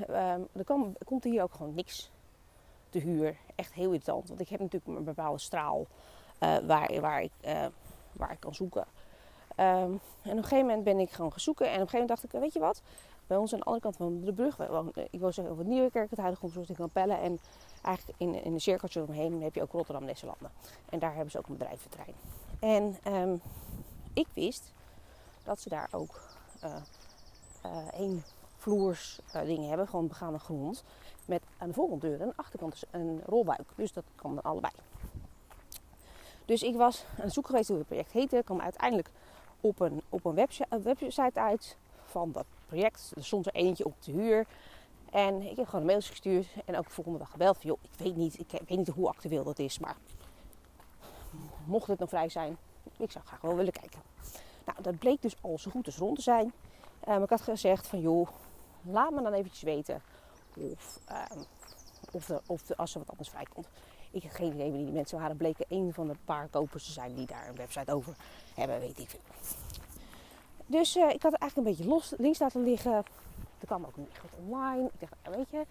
uh, 0.08 0.32
er, 0.32 0.64
kan, 0.64 0.96
komt 1.04 1.24
hier 1.24 1.42
ook 1.42 1.52
gewoon 1.52 1.74
niks 1.74 2.10
de 2.90 2.98
huur. 2.98 3.36
Echt 3.54 3.72
heel 3.72 3.86
irritant. 3.86 4.28
Want 4.28 4.40
ik 4.40 4.48
heb 4.48 4.60
natuurlijk 4.60 4.98
een 4.98 5.04
bepaalde 5.04 5.38
straal 5.38 5.86
uh, 6.40 6.56
waar, 6.58 7.00
waar, 7.00 7.22
ik, 7.22 7.32
uh, 7.44 7.66
waar 8.12 8.32
ik 8.32 8.40
kan 8.40 8.54
zoeken. 8.54 8.86
Um, 9.56 10.00
en 10.22 10.30
op 10.32 10.36
een 10.36 10.42
gegeven 10.42 10.66
moment 10.66 10.84
ben 10.84 10.98
ik 10.98 11.10
gewoon 11.10 11.30
gaan 11.30 11.40
zoeken. 11.40 11.66
En 11.66 11.74
op 11.74 11.80
een 11.80 11.88
gegeven 11.88 12.06
moment 12.06 12.20
dacht 12.20 12.34
ik, 12.34 12.40
weet 12.40 12.52
je 12.52 12.58
wat? 12.58 12.82
Bij 13.26 13.36
ons 13.36 13.52
aan 13.52 13.58
de 13.58 13.64
andere 13.64 13.82
kant 13.82 13.96
van 13.96 14.20
de 14.20 14.32
brug, 14.32 14.58
ik 15.10 15.20
wil 15.20 15.32
zeggen 15.32 15.54
over 15.54 15.64
Nieuwekerk, 15.64 16.10
het 16.10 16.18
huidige 16.18 16.40
grondsoort 16.40 16.68
in 16.68 16.74
Kampelle. 16.74 17.14
En 17.14 17.38
eigenlijk 17.82 18.18
in, 18.18 18.44
in 18.44 18.52
een 18.52 18.60
cirkeltje 18.60 19.02
omheen 19.02 19.42
heb 19.42 19.54
je 19.54 19.62
ook 19.62 19.72
Rotterdam 19.72 20.04
Nesselanden. 20.04 20.50
En 20.90 20.98
daar 20.98 21.14
hebben 21.14 21.30
ze 21.30 21.38
ook 21.38 21.46
een 21.46 21.56
bedrijventerrein. 21.56 22.14
En 22.58 23.12
um, 23.12 23.40
ik 24.12 24.26
wist 24.34 24.72
dat 25.44 25.60
ze 25.60 25.68
daar 25.68 25.88
ook 25.90 26.20
één 27.92 28.24
vloers 28.56 29.20
uh, 29.36 29.42
dingen 29.42 29.68
hebben, 29.68 29.88
gewoon 29.88 30.08
begaande 30.08 30.38
grond. 30.38 30.84
Met 31.24 31.42
aan 31.58 31.68
de 31.68 31.74
voorkant 31.74 32.00
deur 32.00 32.14
en 32.14 32.22
aan 32.22 32.28
de 32.28 32.36
achterkant 32.36 32.82
een 32.90 33.22
rolbuik. 33.24 33.68
Dus 33.74 33.92
dat 33.92 34.04
kan 34.14 34.34
dan 34.34 34.44
allebei. 34.44 34.72
Dus 36.44 36.62
ik 36.62 36.76
was 36.76 37.04
aan 37.18 37.24
het 37.24 37.32
zoeken 37.32 37.50
geweest 37.50 37.68
hoe 37.68 37.78
het 37.78 37.86
project 37.86 38.12
heette. 38.12 38.36
Ik 38.36 38.44
kwam 38.44 38.60
uiteindelijk 38.60 39.10
op 39.60 39.80
een, 39.80 40.02
op 40.08 40.24
een 40.24 40.34
website, 40.34 41.40
uit 41.40 41.76
van 42.04 42.32
dat 42.32 42.46
project. 42.66 43.12
Er 43.16 43.24
stond 43.24 43.46
er 43.46 43.54
eentje 43.54 43.84
op 43.84 43.94
de 44.02 44.12
huur. 44.12 44.46
En 45.10 45.42
ik 45.42 45.56
heb 45.56 45.66
gewoon 45.66 45.80
een 45.80 45.86
mailtje 45.86 46.10
gestuurd 46.10 46.46
en 46.64 46.76
ook 46.76 46.84
de 46.84 46.90
volgende 46.90 47.18
dag 47.18 47.30
gebeld 47.30 47.56
van 47.56 47.70
joh, 47.70 47.78
ik 47.82 47.98
weet 47.98 48.16
niet, 48.16 48.38
ik 48.38 48.50
weet 48.50 48.78
niet 48.78 48.88
hoe 48.88 49.08
actueel 49.08 49.44
dat 49.44 49.58
is, 49.58 49.78
maar 49.78 49.96
mocht 51.64 51.86
het 51.86 51.98
nog 51.98 52.08
vrij 52.08 52.28
zijn, 52.28 52.56
ik 52.96 53.10
zou 53.10 53.24
graag 53.24 53.40
wel 53.40 53.56
willen 53.56 53.72
kijken. 53.72 54.00
Nou, 54.76 54.82
dat 54.82 54.98
bleek 54.98 55.22
dus 55.22 55.36
al 55.40 55.58
zo 55.58 55.70
goed 55.70 55.86
als 55.86 55.96
rond 55.96 56.16
te 56.16 56.22
zijn. 56.22 56.52
Um, 57.08 57.22
ik 57.22 57.30
had 57.30 57.40
gezegd 57.40 57.86
van 57.86 58.00
joh, 58.00 58.28
laat 58.82 59.10
me 59.10 59.22
dan 59.22 59.32
eventjes 59.32 59.62
weten 59.62 60.02
of, 60.56 61.00
um, 61.32 61.44
of, 62.12 62.30
of 62.46 62.62
de, 62.62 62.76
als 62.76 62.92
er 62.92 62.98
wat 62.98 63.10
anders 63.10 63.28
vrijkomt. 63.28 63.68
Ik 64.10 64.22
heb 64.22 64.32
geen 64.32 64.52
idee 64.52 64.72
wie 64.72 64.84
die 64.84 64.94
mensen 64.94 65.18
waren. 65.18 65.36
Bleken 65.36 65.66
een 65.68 65.92
van 65.92 66.08
de 66.08 66.16
paar 66.24 66.48
kopers 66.48 66.84
te 66.84 66.92
zijn 66.92 67.14
die 67.14 67.26
daar 67.26 67.48
een 67.48 67.56
website 67.56 67.92
over 67.92 68.16
hebben, 68.54 68.80
weet 68.80 68.98
ik 68.98 69.08
veel. 69.08 69.20
Dus 70.66 70.96
uh, 70.96 71.10
ik 71.10 71.22
had 71.22 71.32
het 71.32 71.40
eigenlijk 71.40 71.56
een 71.56 71.76
beetje 71.76 71.94
los 71.94 72.14
links 72.16 72.38
laten 72.38 72.62
liggen. 72.62 72.92
Er 73.60 73.66
kwam 73.66 73.84
ook 73.84 73.96
niet 73.96 74.18
goed 74.20 74.30
online. 74.46 74.84
Ik 74.84 75.00
dacht, 75.00 75.12
nou, 75.22 75.36
weet 75.36 75.50
je, 75.50 75.66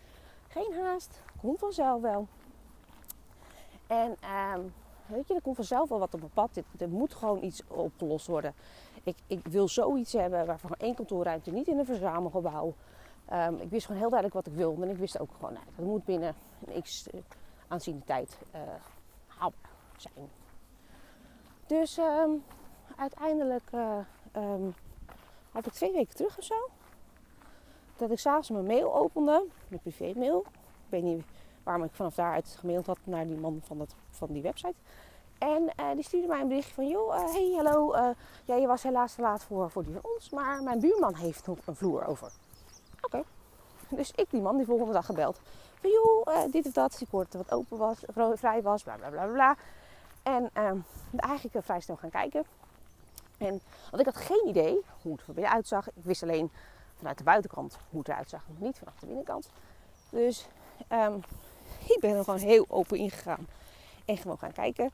geen 0.48 0.84
haast. 0.84 1.22
Komt 1.42 1.60
vanzelf 1.60 2.02
wel. 2.02 2.28
En 3.88 4.18
um, 4.56 4.74
weet 5.08 5.28
je, 5.28 5.34
er 5.34 5.42
komt 5.42 5.56
vanzelf 5.56 5.90
wel 5.90 6.00
wat 6.00 6.14
op 6.14 6.20
mijn 6.20 6.32
pad. 6.34 6.62
Er 6.78 6.90
moet 6.90 7.14
gewoon 7.14 7.44
iets 7.44 7.62
opgelost 7.68 8.28
worden. 8.28 8.54
Ik, 9.04 9.18
ik 9.28 9.48
wil 9.48 9.68
zoiets 9.68 10.14
hebben 10.14 10.46
waarvan 10.46 10.72
één 10.78 10.96
kantoorruimte, 10.96 11.52
niet 11.52 11.68
in 11.68 11.80
een 11.80 11.86
verzamelgebouw. 11.86 12.74
Um, 13.34 13.56
ik 13.60 13.70
wist 13.70 13.86
gewoon 13.86 14.02
heel 14.02 14.10
duidelijk 14.10 14.46
wat 14.46 14.54
ik 14.54 14.60
wilde. 14.60 14.82
En 14.82 14.90
ik 14.90 14.98
wist 14.98 15.20
ook 15.20 15.30
gewoon, 15.36 15.54
nou, 15.54 15.66
dat 15.76 15.86
moet 15.86 16.06
binnen 16.06 16.36
een 16.66 16.82
x 16.82 17.08
uh, 17.14 17.22
aanzienlijke 17.68 18.08
tijd 18.08 18.38
uh, 18.56 18.62
haalbaar 19.28 19.72
zijn. 19.98 20.30
Dus 21.68 21.98
um, 21.98 22.44
uiteindelijk 22.96 23.72
uh, 23.74 23.98
um, 24.36 24.74
had 25.52 25.66
ik 25.66 25.74
twee 25.74 25.92
weken 25.92 26.16
terug 26.16 26.38
of 26.38 26.44
zo. 26.44 26.70
Dat 27.98 28.12
ik 28.12 28.20
s'avonds 28.20 28.50
mijn 28.50 28.66
mail 28.66 28.96
opende, 28.96 29.46
mijn 29.68 29.82
privémail. 29.82 30.40
Ik 30.40 30.90
weet 30.90 31.04
niet 31.04 31.26
waarom 31.66 31.84
ik 31.84 31.94
vanaf 31.94 32.16
daaruit 32.16 32.56
gemaild 32.60 32.86
had 32.86 32.98
naar 33.04 33.26
die 33.26 33.38
man 33.38 33.62
van, 33.64 33.78
dat, 33.78 33.96
van 34.10 34.28
die 34.32 34.42
website. 34.42 34.76
En 35.38 35.62
uh, 35.80 35.92
die 35.94 36.04
stuurde 36.04 36.28
mij 36.28 36.42
een 36.42 36.48
berichtje 36.48 36.74
van, 36.74 36.88
joh, 36.88 37.16
uh, 37.16 37.34
hey, 37.34 37.54
hallo, 37.56 37.96
uh, 37.96 38.10
ja, 38.46 38.56
je 38.56 38.68
was 38.68 38.84
helaas 38.84 39.14
te 39.14 39.22
laat 39.22 39.44
voor, 39.44 39.72
voor 39.72 39.84
die 39.84 39.94
van 39.94 40.12
ons, 40.14 40.30
maar 40.30 40.64
mijn 40.64 40.80
buurman 40.80 41.16
heeft 41.16 41.48
nog 41.48 41.58
een 41.66 41.76
vloer 41.76 42.06
over. 42.06 42.32
Oké. 43.02 43.24
Dus 43.90 44.12
ik 44.12 44.30
die 44.30 44.42
man 44.42 44.58
die 44.58 44.66
volgende 44.66 44.94
dag 44.94 45.06
gebeld. 45.06 45.40
Van, 45.82 45.90
joh, 45.90 46.52
dit 46.52 46.66
of 46.66 46.72
dat, 46.72 47.02
ik 47.02 47.08
hoorde 47.12 47.38
wat 47.38 47.52
open 47.52 47.78
was, 47.78 48.04
vrij 48.34 48.62
was, 48.62 48.84
bla 48.84 48.96
bla 48.96 49.10
bla 49.10 49.26
bla. 49.26 49.56
En 50.24 50.50
ehm, 50.54 50.78
eigenlijk 51.16 51.66
vrij 51.66 51.80
snel 51.80 51.98
gaan 51.98 52.10
kijken. 52.10 52.46
En, 53.38 53.62
want 53.92 54.00
ik 54.00 54.06
had 54.06 54.18
geen 54.18 54.48
idee 54.48 54.82
hoe 55.02 55.12
het 55.12 55.28
er 55.28 55.34
binnen 55.34 55.52
uitzag. 55.52 55.88
Ik 55.88 56.04
wist 56.04 56.24
alleen 56.24 56.52
vanuit 56.98 57.18
de 57.18 57.24
buitenkant 57.24 57.78
hoe 57.90 58.00
het 58.00 58.10
eruit 58.10 58.30
zag, 58.30 58.42
niet 58.58 58.78
vanaf 58.78 58.94
de 59.00 59.06
binnenkant. 59.06 59.50
Dus 60.10 60.48
um, 60.90 61.24
ik 61.96 61.98
ben 62.00 62.16
er 62.16 62.24
gewoon 62.24 62.40
heel 62.40 62.66
open 62.68 62.98
ingegaan 62.98 63.48
en 64.06 64.18
gewoon 64.18 64.38
gaan 64.38 64.52
kijken. 64.52 64.92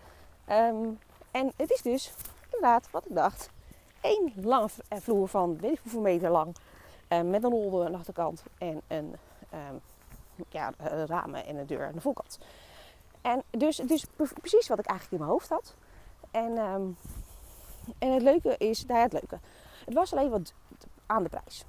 Um, 0.49 0.99
en 1.31 1.51
het 1.55 1.71
is 1.71 1.81
dus 1.81 2.11
inderdaad 2.43 2.91
wat 2.91 3.05
ik 3.05 3.15
dacht. 3.15 3.49
Eén 4.01 4.33
lange 4.35 4.69
vloer 4.89 5.27
van 5.27 5.57
weet 5.57 5.71
ik 5.71 5.79
hoeveel 5.81 6.01
meter 6.01 6.29
lang. 6.29 6.55
Uh, 7.09 7.21
met 7.21 7.43
een 7.43 7.49
rolde 7.49 7.85
aan 7.85 7.91
de 7.91 7.97
achterkant 7.97 8.43
en 8.57 8.81
een 8.87 9.15
um, 9.53 9.81
ja, 10.49 10.73
ramen 11.05 11.45
en 11.45 11.55
een 11.55 11.67
deur 11.67 11.85
aan 11.85 11.93
de 11.93 12.01
voorkant. 12.01 12.39
En 13.21 13.43
dus, 13.49 13.75
dus 13.75 14.05
precies 14.41 14.67
wat 14.67 14.79
ik 14.79 14.85
eigenlijk 14.85 15.11
in 15.11 15.17
mijn 15.17 15.31
hoofd 15.31 15.49
had. 15.49 15.75
En, 16.31 16.57
um, 16.57 16.97
en 17.99 18.11
het 18.13 18.21
leuke 18.21 18.57
is, 18.57 18.85
nou 18.85 18.99
het 18.99 19.13
leuke. 19.13 19.39
Het 19.85 19.93
was 19.93 20.13
alleen 20.13 20.29
wat 20.29 20.53
aan 21.05 21.23
de 21.23 21.29
prijs. 21.29 21.65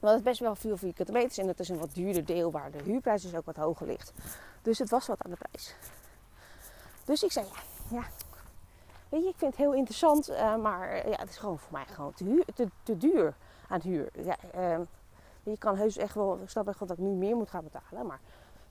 Want 0.00 0.14
het 0.14 0.24
best 0.24 0.40
wel 0.40 0.54
veel 0.54 0.76
vierkante 0.76 1.12
meters 1.12 1.38
en 1.38 1.48
het 1.48 1.60
is 1.60 1.68
een 1.68 1.78
wat 1.78 1.94
duurder 1.94 2.24
deel 2.24 2.50
waar 2.50 2.70
de 2.70 2.82
huurprijs 2.82 3.22
dus 3.22 3.34
ook 3.34 3.44
wat 3.44 3.56
hoger 3.56 3.86
ligt. 3.86 4.12
Dus 4.62 4.78
het 4.78 4.90
was 4.90 5.06
wat 5.06 5.24
aan 5.24 5.30
de 5.30 5.36
prijs. 5.36 5.74
Dus 7.04 7.22
ik 7.22 7.32
zei 7.32 7.46
ja, 7.90 8.04
weet 9.08 9.22
je, 9.22 9.28
ik 9.28 9.36
vind 9.36 9.50
het 9.50 9.60
heel 9.60 9.74
interessant, 9.74 10.30
uh, 10.30 10.56
maar 10.56 11.08
ja, 11.08 11.16
het 11.16 11.28
is 11.28 11.36
gewoon 11.36 11.58
voor 11.58 11.72
mij 11.72 11.86
gewoon 11.86 12.12
te, 12.54 12.68
te, 12.82 12.96
duur 12.96 13.34
aan 13.68 13.80
huur. 13.80 14.08
Ja, 14.12 14.36
uh, 14.54 14.78
je 15.42 15.58
kan 15.58 15.76
heus 15.76 15.96
echt 15.96 16.14
wel, 16.14 16.38
ik 16.42 16.50
snap 16.50 16.68
echt 16.68 16.78
wel 16.78 16.88
dat 16.88 16.98
ik 16.98 17.04
nu 17.04 17.10
meer 17.10 17.36
moet 17.36 17.50
gaan 17.50 17.64
betalen, 17.64 18.06
maar 18.06 18.20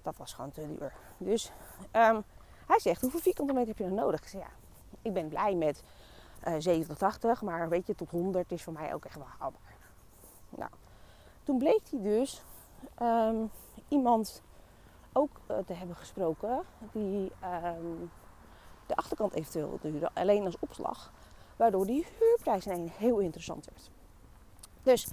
dat 0.01 0.17
was 0.17 0.33
gewoon 0.33 0.51
te 0.51 0.67
duur. 0.67 0.93
Dus 1.17 1.51
um, 1.91 2.23
hij 2.67 2.79
zegt, 2.79 3.01
hoeveel 3.01 3.19
vierkante 3.19 3.53
meter 3.53 3.67
heb 3.67 3.77
je 3.77 3.83
dan 3.83 3.93
nodig? 3.93 4.21
Ik 4.21 4.27
zei 4.27 4.43
ja, 4.43 4.49
ik 5.01 5.13
ben 5.13 5.27
blij 5.27 5.55
met 5.55 5.83
uh, 6.47 6.53
70, 6.57 6.97
80, 6.97 7.41
maar 7.41 7.69
weet 7.69 7.87
je, 7.87 7.95
tot 7.95 8.09
100 8.09 8.51
is 8.51 8.63
voor 8.63 8.73
mij 8.73 8.93
ook 8.93 9.05
echt 9.05 9.15
wel 9.15 9.27
haalbaar. 9.39 9.75
Nou, 10.49 10.71
toen 11.47 11.57
bleek 11.57 11.81
hij 11.89 12.01
dus 12.01 12.41
um, 13.01 13.51
iemand 13.87 14.41
ook 15.13 15.29
uh, 15.51 15.57
te 15.65 15.73
hebben 15.73 15.95
gesproken 15.95 16.63
die 16.91 17.31
um, 17.65 18.11
de 18.85 18.95
achterkant 18.95 19.33
eventueel 19.33 19.79
huren, 19.81 20.09
alleen 20.13 20.45
als 20.45 20.59
opslag, 20.59 21.11
waardoor 21.55 21.85
die 21.85 22.07
huurprijs 22.19 22.65
ineens 22.65 22.97
heel 22.97 23.19
interessant 23.19 23.65
werd. 23.65 23.89
Dus 24.83 25.07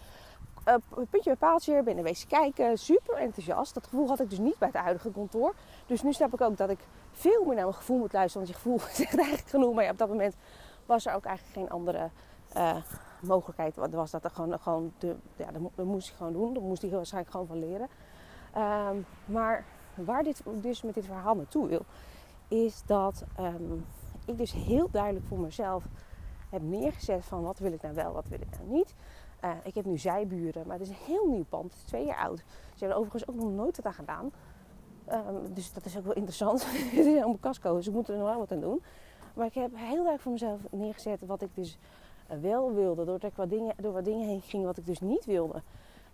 uh, 0.69 0.75
puntje 1.11 1.31
bij 1.31 1.37
paaltje, 1.37 1.83
ben 1.83 2.03
wezen 2.03 2.29
kijken, 2.29 2.79
super 2.79 3.17
enthousiast. 3.17 3.75
Dat 3.75 3.87
gevoel 3.87 4.09
had 4.09 4.21
ik 4.21 4.31
dus 4.31 4.39
niet 4.39 4.59
bij 4.59 4.69
het 4.69 4.77
huidige 4.77 5.11
kantoor. 5.11 5.55
Dus 5.87 6.03
nu 6.03 6.13
snap 6.13 6.33
ik 6.33 6.41
ook 6.41 6.57
dat 6.57 6.71
ik 6.71 6.87
veel 7.13 7.45
meer 7.45 7.55
naar 7.55 7.65
mijn 7.65 7.77
gevoel 7.77 7.99
moet 7.99 8.13
luisteren, 8.13 8.47
want 8.47 8.57
je 8.57 8.63
gevoel 8.63 8.89
zegt 9.05 9.19
eigenlijk 9.19 9.49
genoeg. 9.49 9.75
Maar 9.75 9.85
ja, 9.85 9.91
op 9.91 9.99
dat 9.99 10.09
moment 10.09 10.37
was 10.87 11.07
er 11.07 11.15
ook 11.15 11.25
eigenlijk 11.25 11.57
geen 11.57 11.71
andere 11.71 12.11
uh, 12.57 12.77
mogelijkheid 13.27 13.77
was 13.77 14.11
dat 14.11 14.25
er 14.25 14.31
gewoon, 14.31 14.59
gewoon 14.59 14.93
de, 14.99 15.17
ja, 15.37 15.51
dat 15.51 15.85
moest 15.85 16.09
ik 16.09 16.15
gewoon 16.15 16.33
doen. 16.33 16.55
Dat 16.55 16.63
moest 16.63 16.83
ik 16.83 16.91
waarschijnlijk 16.91 17.33
gewoon 17.33 17.47
van 17.47 17.59
leren. 17.59 17.89
Um, 18.57 19.07
maar 19.25 19.65
waar 19.95 20.23
dit 20.23 20.43
dus 20.61 20.83
met 20.83 20.95
dit 20.95 21.05
verhaal 21.05 21.35
naartoe 21.35 21.69
wil, 21.69 21.85
is 22.49 22.83
dat 22.87 23.25
um, 23.41 23.85
ik 24.25 24.39
dus 24.39 24.53
heel 24.53 24.89
duidelijk 24.91 25.27
voor 25.27 25.39
mezelf 25.39 25.85
heb 26.51 26.63
neergezet 26.63 27.25
van 27.25 27.43
wat 27.43 27.59
wil 27.59 27.73
ik 27.73 27.83
nou 27.83 27.95
wel, 27.95 28.13
wat 28.13 28.29
wil 28.29 28.41
ik 28.41 28.51
nou 28.51 28.71
niet. 28.71 28.95
Uh, 29.45 29.51
ik 29.63 29.75
heb 29.75 29.85
nu 29.85 29.99
zijburen, 29.99 30.67
maar 30.67 30.79
het 30.79 30.89
is 30.89 30.93
een 30.93 31.05
heel 31.05 31.27
nieuw 31.27 31.45
pand, 31.49 31.65
het 31.65 31.75
is 31.75 31.83
twee 31.83 32.07
jaar 32.07 32.19
oud. 32.19 32.39
Ze 32.39 32.45
hebben 32.79 32.89
er 32.89 33.03
overigens 33.03 33.29
ook 33.29 33.37
nog 33.37 33.51
nooit 33.51 33.77
wat 33.77 33.87
aan 33.87 33.93
gedaan. 33.93 34.33
Um, 35.13 35.55
dus 35.55 35.73
dat 35.73 35.85
is 35.85 35.97
ook 35.97 36.05
wel 36.05 36.15
interessant. 36.15 36.65
het 36.67 36.93
is 36.93 37.05
helemaal 37.05 37.39
dus 37.61 37.87
ik 37.87 37.93
moet 37.93 38.09
er 38.09 38.17
nog 38.17 38.29
wel 38.29 38.39
wat 38.39 38.53
aan 38.53 38.61
doen. 38.61 38.83
Maar 39.35 39.47
ik 39.47 39.55
heb 39.55 39.71
heel 39.75 39.87
duidelijk 39.87 40.21
voor 40.21 40.33
mezelf 40.33 40.61
neergezet 40.71 41.27
wat 41.27 41.43
ik 41.43 41.51
dus 41.55 41.79
wel 42.27 42.75
wilde. 42.75 43.05
Doordat 43.05 43.31
ik 43.31 43.37
wat 43.37 43.51
dingen, 43.51 43.75
door 43.77 43.93
wat 43.93 44.05
dingen 44.05 44.29
heen 44.29 44.41
ging 44.41 44.65
wat 44.65 44.77
ik 44.77 44.87
dus 44.87 45.01
niet 45.01 45.25
wilde. 45.25 45.63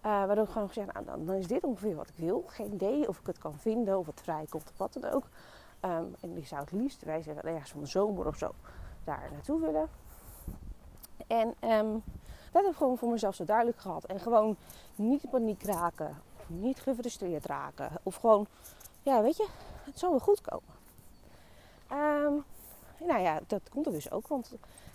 Uh, 0.06 0.26
waardoor 0.26 0.44
ik 0.44 0.50
gewoon 0.50 0.68
gezegd, 0.68 0.92
nou, 0.92 1.04
dan, 1.04 1.26
dan, 1.26 1.34
is 1.34 1.46
dit 1.46 1.64
ongeveer 1.64 1.96
wat 1.96 2.08
ik 2.08 2.16
wil. 2.16 2.44
Geen 2.46 2.72
idee 2.72 3.08
of 3.08 3.18
ik 3.18 3.26
het 3.26 3.38
kan 3.38 3.58
vinden 3.58 3.98
of 3.98 4.06
het 4.06 4.20
vrijkomt 4.20 4.70
of 4.70 4.78
wat 4.78 4.92
dan 4.92 5.12
ook. 5.12 5.24
Um, 5.84 6.14
en 6.20 6.36
ik 6.36 6.46
zou 6.46 6.60
het 6.60 6.72
liefst, 6.72 7.04
wij 7.04 7.22
zeggen 7.22 7.44
ergens 7.44 7.70
van 7.70 7.80
de 7.80 7.86
zomer 7.86 8.26
of 8.26 8.36
zo, 8.36 8.50
daar 9.04 9.28
naartoe 9.32 9.60
willen. 9.60 9.88
En 11.26 11.54
um, 11.70 12.02
dat 12.52 12.62
heb 12.62 12.70
ik 12.70 12.76
gewoon 12.76 12.98
voor 12.98 13.10
mezelf 13.10 13.34
zo 13.34 13.44
duidelijk 13.44 13.78
gehad. 13.78 14.04
En 14.04 14.20
gewoon 14.20 14.56
niet 14.96 15.22
in 15.22 15.30
paniek 15.30 15.62
raken. 15.62 16.16
Niet 16.46 16.80
gefrustreerd 16.80 17.46
raken. 17.46 17.90
Of 18.02 18.16
gewoon, 18.16 18.46
ja 19.02 19.22
weet 19.22 19.36
je, 19.36 19.48
het 19.84 19.98
zal 19.98 20.10
wel 20.10 20.18
goed 20.18 20.40
komen. 20.40 20.78
Um, 21.92 22.44
nou 22.98 23.20
ja, 23.20 23.40
dat 23.46 23.68
komt 23.68 23.86
er 23.86 23.92
dus 23.92 24.10
ook. 24.10 24.28
Want 24.28 24.52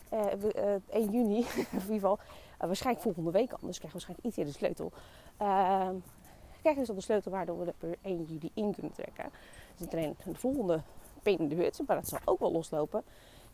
1 0.09 1.12
juni, 1.12 1.38
in 1.55 1.57
ieder 1.57 1.81
geval, 1.81 2.19
uh, 2.19 2.67
waarschijnlijk 2.67 3.03
volgende 3.03 3.31
week 3.31 3.51
anders, 3.51 3.77
krijg 3.77 3.93
je 3.93 4.00
waarschijnlijk 4.00 4.27
iets 4.27 4.38
eerder 4.38 4.53
de 4.53 4.59
sleutel. 4.59 4.91
Krijg 6.62 6.75
je 6.75 6.81
dus 6.81 6.89
al 6.89 6.95
de 6.95 7.01
sleutel 7.01 7.31
waardoor 7.31 7.59
we 7.59 7.65
er 7.65 7.74
per 7.77 7.95
1 8.01 8.24
juli 8.24 8.51
in 8.53 8.74
kunnen 8.74 8.91
trekken. 8.91 9.29
Dus 9.77 9.89
de 9.89 10.13
volgende 10.33 10.81
pin 11.24 11.38
in 11.38 11.47
de 11.47 11.55
hut, 11.55 11.81
maar 11.88 11.95
dat 11.95 12.07
zal 12.07 12.19
ook 12.25 12.39
wel 12.39 12.51
loslopen, 12.51 13.03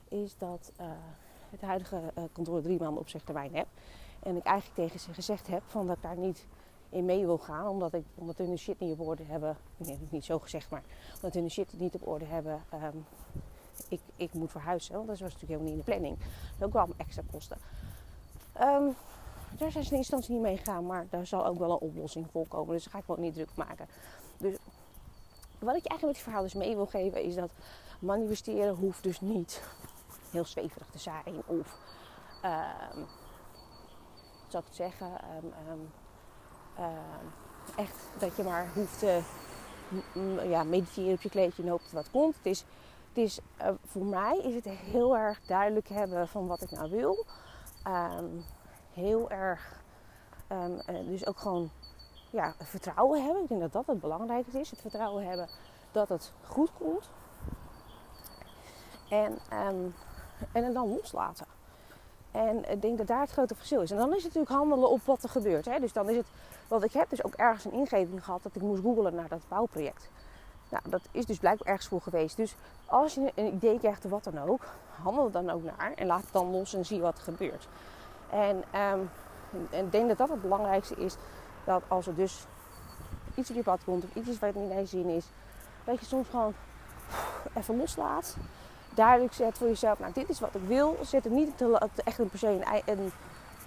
is 0.07 0.37
dat 0.37 0.71
het 1.49 1.61
huidige 1.61 2.01
kantoor 2.31 2.61
drie 2.61 2.79
maanden 2.79 2.99
op 2.99 3.09
zich 3.09 3.23
termijn 3.23 3.55
heb. 3.55 3.67
En 4.23 4.35
ik 4.35 4.43
eigenlijk 4.43 4.75
tegen 4.75 4.99
ze 4.99 5.13
gezegd 5.13 5.47
heb 5.47 5.63
van 5.67 5.87
dat 5.87 5.95
ik 5.95 6.01
daar 6.01 6.17
niet 6.17 6.45
in 6.89 7.05
mee 7.05 7.25
wil 7.25 7.37
gaan. 7.37 7.67
Omdat, 7.67 7.93
ik, 7.93 8.05
omdat 8.15 8.37
hun 8.37 8.49
de 8.49 8.57
shit 8.57 8.79
niet 8.79 8.99
op 8.99 9.07
orde 9.07 9.23
hebben. 9.23 9.57
Nee, 9.77 9.99
niet 10.09 10.25
zo 10.25 10.39
gezegd, 10.39 10.69
maar 10.69 10.83
omdat 11.15 11.33
hun 11.33 11.43
de 11.43 11.49
shit 11.49 11.79
niet 11.79 11.95
op 11.95 12.07
orde 12.07 12.25
hebben. 12.25 12.63
ehm, 12.69 12.97
ik, 13.89 14.01
ik 14.15 14.33
moet 14.33 14.51
verhuizen. 14.51 14.95
Want 14.95 15.07
dat 15.07 15.19
was 15.19 15.33
natuurlijk 15.33 15.59
helemaal 15.59 15.77
niet 15.77 15.87
in 15.87 15.93
de 15.93 15.99
planning. 15.99 16.17
Dat 16.57 16.67
ook 16.67 16.73
wel 16.73 16.95
extra 16.97 17.21
kosten. 17.31 17.57
Ehm, 18.53 18.83
daar 19.57 19.71
zijn 19.71 19.83
ze 19.83 19.91
in 19.91 19.97
instantie 19.97 20.33
niet 20.33 20.41
mee 20.41 20.57
gegaan. 20.57 20.85
Maar 20.85 21.07
daar 21.09 21.25
zal 21.25 21.45
ook 21.45 21.57
wel 21.57 21.71
een 21.71 21.77
oplossing 21.77 22.27
voor 22.31 22.47
komen. 22.47 22.73
Dus 22.73 22.83
daar 22.83 22.93
ga 22.93 22.99
ik 22.99 23.09
ook 23.09 23.17
niet 23.17 23.33
druk 23.33 23.55
maken. 23.55 23.87
Dus 24.37 24.55
wat 25.59 25.75
ik 25.75 25.83
je 25.83 25.89
eigenlijk 25.89 26.01
met 26.01 26.13
die 26.13 26.23
verhaal 26.23 26.41
dus 26.41 26.53
mee 26.53 26.75
wil 26.75 26.85
geven. 26.85 27.23
Is 27.23 27.35
dat 27.35 27.51
manifesteren 27.99 28.75
hoeft 28.75 29.03
dus 29.03 29.21
niet 29.21 29.63
heel 30.31 30.45
zweverig 30.45 30.87
te 30.91 30.99
zijn. 30.99 31.41
Of... 31.45 31.77
ehm 32.41 33.03
hoe 34.51 34.61
zou 34.61 34.63
ik 34.67 34.75
zeggen? 34.75 35.07
Ehm, 35.21 35.45
ehm, 35.67 35.79
ehm, 36.75 37.25
echt 37.75 37.95
dat 38.19 38.35
je 38.35 38.43
maar 38.43 38.71
hoeft 38.73 38.99
te 38.99 39.21
ja, 40.43 40.63
mediteren 40.63 41.13
op 41.13 41.21
je 41.21 41.29
kleedje 41.29 41.63
en 41.63 41.69
hoop 41.69 41.81
dat 41.81 41.91
wat 41.91 42.11
komt. 42.11 42.35
Het 42.35 42.45
is, 42.45 42.65
het 43.13 43.23
is, 43.23 43.39
eh, 43.57 43.69
voor 43.85 44.05
mij 44.05 44.37
is 44.37 44.55
het 44.55 44.65
heel 44.65 45.17
erg 45.17 45.41
duidelijk 45.45 45.87
hebben 45.87 46.27
van 46.27 46.47
wat 46.47 46.61
ik 46.61 46.71
nou 46.71 46.89
wil. 46.89 47.25
Ehm, 47.83 48.25
heel 48.93 49.29
erg, 49.29 49.81
ehm, 50.47 50.79
eh, 50.85 50.95
dus 51.05 51.25
ook 51.25 51.37
gewoon 51.37 51.69
ja, 52.29 52.53
vertrouwen 52.59 53.23
hebben. 53.23 53.43
Ik 53.43 53.49
denk 53.49 53.61
dat 53.61 53.71
dat 53.71 53.87
het 53.87 53.99
belangrijkste 53.99 54.59
is. 54.59 54.69
Het 54.69 54.81
vertrouwen 54.81 55.27
hebben 55.27 55.49
dat 55.91 56.09
het 56.09 56.33
goed 56.43 56.69
komt. 56.77 57.09
En, 59.09 59.37
ehm, 59.49 59.85
en 60.51 60.63
het 60.63 60.73
dan 60.73 60.89
loslaten. 60.89 61.45
En 62.31 62.71
ik 62.71 62.81
denk 62.81 62.97
dat 62.97 63.07
daar 63.07 63.21
het 63.21 63.31
grote 63.31 63.55
verschil 63.55 63.81
is. 63.81 63.91
En 63.91 63.97
dan 63.97 64.09
is 64.09 64.23
het 64.23 64.33
natuurlijk 64.33 64.51
handelen 64.51 64.89
op 64.89 65.01
wat 65.05 65.23
er 65.23 65.29
gebeurt. 65.29 65.65
Hè? 65.65 65.79
Dus 65.79 65.93
dan 65.93 66.09
is 66.09 66.17
het, 66.17 66.27
want 66.67 66.83
ik 66.83 66.93
heb 66.93 67.09
dus 67.09 67.23
ook 67.23 67.33
ergens 67.33 67.65
een 67.65 67.71
ingeving 67.71 68.23
gehad 68.23 68.43
dat 68.43 68.55
ik 68.55 68.61
moest 68.61 68.81
googlen 68.81 69.15
naar 69.15 69.27
dat 69.27 69.41
bouwproject. 69.47 70.09
Nou, 70.71 70.83
dat 70.89 71.01
is 71.11 71.25
dus 71.25 71.37
blijkbaar 71.37 71.67
ergens 71.67 71.87
voor 71.87 72.01
geweest. 72.01 72.37
Dus 72.37 72.55
als 72.85 73.13
je 73.13 73.31
een 73.35 73.53
idee 73.53 73.79
krijgt 73.79 74.05
of 74.05 74.11
wat 74.11 74.23
dan 74.23 74.39
ook, 74.39 74.65
handel 75.01 75.31
dan 75.31 75.49
ook 75.49 75.63
naar 75.63 75.93
en 75.95 76.07
laat 76.07 76.21
het 76.21 76.33
dan 76.33 76.51
los 76.51 76.73
en 76.73 76.85
zie 76.85 77.01
wat 77.01 77.17
er 77.17 77.23
gebeurt. 77.23 77.67
En, 78.29 78.63
ehm, 78.71 78.99
en 79.69 79.85
ik 79.85 79.91
denk 79.91 80.07
dat 80.07 80.17
dat 80.17 80.29
het 80.29 80.41
belangrijkste 80.41 80.95
is. 80.95 81.15
Dat 81.63 81.83
als 81.87 82.07
er 82.07 82.15
dus 82.15 82.45
iets 83.35 83.49
op 83.49 83.55
je 83.55 83.63
pad 83.63 83.83
komt 83.83 84.03
of 84.03 84.15
iets 84.15 84.39
het 84.39 84.55
niet 84.55 84.69
naar 84.69 84.79
je 84.79 84.85
zin 84.85 85.09
is, 85.09 85.25
dat 85.83 85.99
je 85.99 86.05
soms 86.05 86.27
gewoon 86.29 86.53
even 87.53 87.77
loslaat 87.77 88.35
duidelijk 88.93 89.33
zet 89.33 89.57
voor 89.57 89.67
jezelf, 89.67 89.99
nou 89.99 90.13
dit 90.13 90.29
is 90.29 90.39
wat 90.39 90.55
ik 90.55 90.61
wil. 90.67 90.97
Zet 91.01 91.23
het 91.23 91.33
niet 91.33 91.61
echt 92.03 92.19
een 92.19 92.29
per 92.29 92.39
se 92.39 92.81
een 92.85 93.11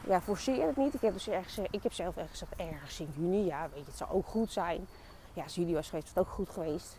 ja, 0.06 0.20
forceer 0.20 0.66
het 0.66 0.76
niet. 0.76 0.94
Ik 0.94 1.00
heb, 1.00 1.12
dus 1.12 1.28
ergens, 1.28 1.58
ik 1.70 1.82
heb 1.82 1.92
zelf 1.92 2.16
ergens 2.16 2.38
gezegd, 2.38 2.70
ergens 2.72 3.00
in 3.00 3.12
juni, 3.16 3.44
ja 3.44 3.68
weet 3.72 3.84
je, 3.84 3.90
het 3.90 3.96
zou 3.96 4.10
ook 4.10 4.26
goed 4.26 4.52
zijn. 4.52 4.86
Ja, 5.34 5.42
als 5.42 5.54
juli 5.54 5.74
was 5.74 5.88
geweest, 5.88 6.14
was 6.14 6.14
het 6.14 6.26
ook 6.26 6.34
goed 6.34 6.48
geweest. 6.48 6.98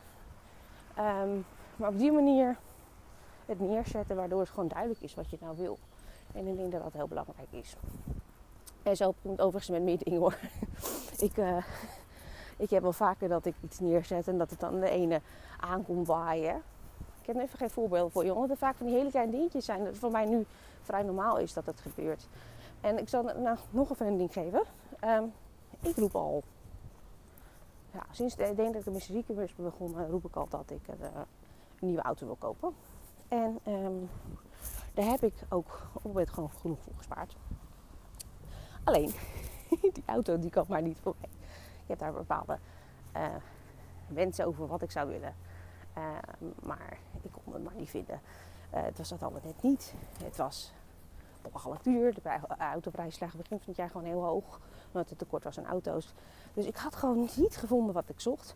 Ehm, 0.96 1.30
maar 1.76 1.90
op 1.90 1.98
die 1.98 2.12
manier 2.12 2.58
het 3.46 3.60
neerzetten, 3.60 4.16
waardoor 4.16 4.40
het 4.40 4.50
gewoon 4.50 4.68
duidelijk 4.68 5.02
is 5.02 5.16
wat 5.16 5.30
je 5.30 5.38
nou 5.40 5.58
wil. 5.58 5.78
En 6.34 6.48
ik 6.48 6.58
denk 6.58 6.72
dat 6.72 6.84
dat 6.84 6.94
heel 6.94 7.08
belangrijk 7.08 7.52
is. 7.52 7.76
En 8.84 8.96
zo 8.96 9.14
komt 9.22 9.40
overigens 9.40 9.70
met 9.70 9.82
meer 9.82 9.98
dingen 10.04 10.20
hoor. 10.20 10.38
ik, 11.28 11.38
eh, 11.38 11.66
ik 12.58 12.70
heb 12.70 12.82
wel 12.82 12.94
vaker 12.94 13.30
dat 13.30 13.46
ik 13.46 13.56
iets 13.62 13.80
neerzet 13.80 14.28
en 14.28 14.38
dat 14.38 14.50
het 14.50 14.60
dan 14.60 14.80
de 14.80 14.90
ene 14.90 15.22
aankomt 15.60 16.08
waaien. 16.08 16.62
Ik 17.22 17.28
heb 17.28 17.38
even 17.38 17.58
geen 17.58 17.70
voorbeeld 17.70 18.12
voor 18.12 18.24
omdat 18.24 18.50
er 18.50 18.58
vaak 18.58 18.76
van 18.76 18.86
die 18.86 18.96
hele 18.96 19.10
kleine 19.10 19.32
dingetjes 19.32 19.66
zijn. 19.66 19.84
Dat 19.84 19.98
voor 19.98 20.12
mij 20.12 20.26
nu 20.26 20.46
vrij 20.82 21.04
normaal 21.04 21.38
is 21.38 21.54
dat 21.54 21.66
het 21.66 21.80
gebeurt. 21.80 22.28
En 22.82 22.98
ik 22.98 23.10
zal 23.10 23.24
nou 23.24 23.58
nog 23.70 23.92
even 23.92 24.08
een 24.08 24.18
ding 24.18 24.34
geven. 24.34 24.64
Ehm, 25.00 25.24
ik 25.82 25.96
roep 25.96 26.16
al. 26.16 26.44
Sinds 28.12 28.36
ik 28.36 28.56
denk 28.56 28.74
dat 28.74 28.84
de 28.84 28.92
Mystieke 28.92 29.44
is 29.44 29.56
begonnen, 29.56 30.10
roep 30.10 30.26
ik 30.26 30.36
al 30.36 30.48
dat 30.50 30.72
ik 30.72 30.88
een, 30.88 31.02
eh, 31.02 31.10
een 31.80 31.88
nieuwe 31.88 32.02
auto 32.02 32.26
wil 32.26 32.36
kopen. 32.36 32.74
En 33.28 33.60
ehm, 33.64 33.94
daar 34.94 35.06
heb 35.06 35.24
ik 35.24 35.34
ook 35.50 35.88
op 35.88 35.94
het 35.94 36.04
moment 36.04 36.30
gewoon 36.30 36.50
genoeg 36.50 36.80
voor 36.82 36.94
gespaard. 36.98 37.36
Alleen, 38.84 39.14
die 39.94 40.04
auto 40.06 40.40
die 40.40 40.50
kwam 40.50 40.66
maar 40.68 40.82
niet 40.82 41.00
voor 41.00 41.16
mij. 41.20 41.30
Ik 41.82 41.88
heb 41.88 42.00
daar 42.00 42.14
bepaalde 42.14 42.60
eh, 43.12 43.36
wensen 44.08 44.46
over 44.46 44.68
wat 44.68 44.82
ik 44.82 44.92
zou 44.92 45.10
willen. 45.10 45.36
Uh, 45.98 46.04
maar 46.64 46.98
ik 47.22 47.32
kon 47.32 47.54
het 47.54 47.64
maar 47.64 47.76
niet 47.76 47.90
vinden. 47.90 48.22
Uh, 48.74 48.84
het 48.84 48.98
was 48.98 49.10
dat 49.10 49.22
allemaal 49.22 49.42
net 49.44 49.62
niet. 49.62 49.94
Het 50.24 50.38
was 50.38 50.74
belachelijk 51.42 51.84
duur. 51.84 52.14
De 52.14 52.40
autoprijs 52.58 53.20
lag 53.20 53.36
begin 53.36 53.58
van 53.58 53.68
het 53.68 53.76
jaar 53.76 53.90
gewoon 53.90 54.08
heel 54.08 54.24
hoog. 54.24 54.60
Omdat 54.96 55.10
het 55.10 55.20
tekort 55.20 55.44
was 55.44 55.58
aan 55.58 55.66
auto's. 55.66 56.14
Dus 56.54 56.66
ik 56.66 56.76
had 56.76 56.96
gewoon 56.96 57.30
niet 57.36 57.58
gevonden 57.58 57.94
wat 57.94 58.10
ik 58.10 58.20
zocht. 58.20 58.56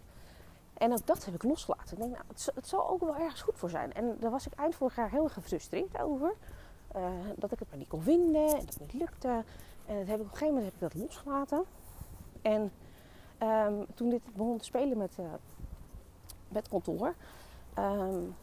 En 0.73 0.91
ook 0.91 1.06
dat 1.06 1.25
heb 1.25 1.34
ik 1.34 1.43
losgelaten. 1.43 1.91
Ik 1.91 1.97
denk, 1.97 2.12
nou, 2.12 2.23
het, 2.56 2.67
zal 2.67 2.89
ook 2.89 2.99
wel 2.99 3.15
ergens 3.15 3.41
goed 3.41 3.58
voor 3.58 3.69
zijn. 3.69 3.93
En 3.93 4.17
daar 4.19 4.32
was 4.32 4.45
ik 4.45 4.54
eind 4.54 4.75
vorig 4.75 4.95
jaar 4.95 5.10
heel 5.10 5.30
gefrustreerd 5.30 6.02
over. 6.02 6.34
Uh, 6.95 7.04
dat 7.36 7.52
ik 7.52 7.60
het 7.60 7.69
maar 7.69 7.78
niet 7.78 7.88
kon 7.88 8.02
vinden. 8.02 8.47
En 8.47 8.65
dat 8.65 8.73
het 8.73 8.80
niet 8.80 8.93
lukte. 8.93 9.43
En 9.86 9.97
dat 9.97 10.08
heb 10.08 10.19
ik, 10.19 10.25
op 10.25 10.32
een 10.32 10.38
gegeven 10.38 10.47
moment 10.47 10.65
heb 10.65 10.73
ik 10.73 10.80
dat 10.80 10.93
losgelaten. 10.93 11.63
En 12.41 12.71
um, 13.43 13.86
toen 13.93 14.10
dit 14.10 14.21
begon 14.34 14.58
te 14.58 14.63
spelen 14.63 14.97
met, 14.97 15.17
uh, 15.19 15.25
met 16.47 16.67
kantoor. 16.67 17.15
Um, 17.80 18.36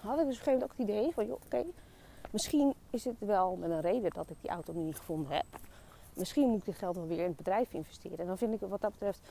had 0.00 0.18
ik 0.18 0.26
dus 0.26 0.38
op 0.40 0.46
een 0.46 0.52
gegeven 0.52 0.52
moment 0.52 0.62
ook 0.62 0.78
het 0.78 0.88
idee 0.88 1.12
van, 1.12 1.24
oké, 1.24 1.44
okay, 1.44 1.72
misschien 2.30 2.74
is 2.90 3.04
het 3.04 3.16
wel 3.18 3.56
met 3.56 3.70
een 3.70 3.80
reden 3.80 4.10
dat 4.10 4.30
ik 4.30 4.36
die 4.40 4.50
auto 4.50 4.72
niet 4.72 4.96
gevonden 4.96 5.32
heb. 5.32 5.46
Misschien 6.18 6.48
moet 6.48 6.58
ik 6.58 6.64
dit 6.64 6.78
geld 6.78 6.96
wel 6.96 7.06
weer 7.06 7.18
in 7.18 7.24
het 7.24 7.36
bedrijf 7.36 7.72
investeren. 7.72 8.18
En 8.18 8.26
dan 8.26 8.38
vind 8.38 8.54
ik 8.54 8.68
wat 8.68 8.80
dat 8.80 8.90
betreft 8.90 9.30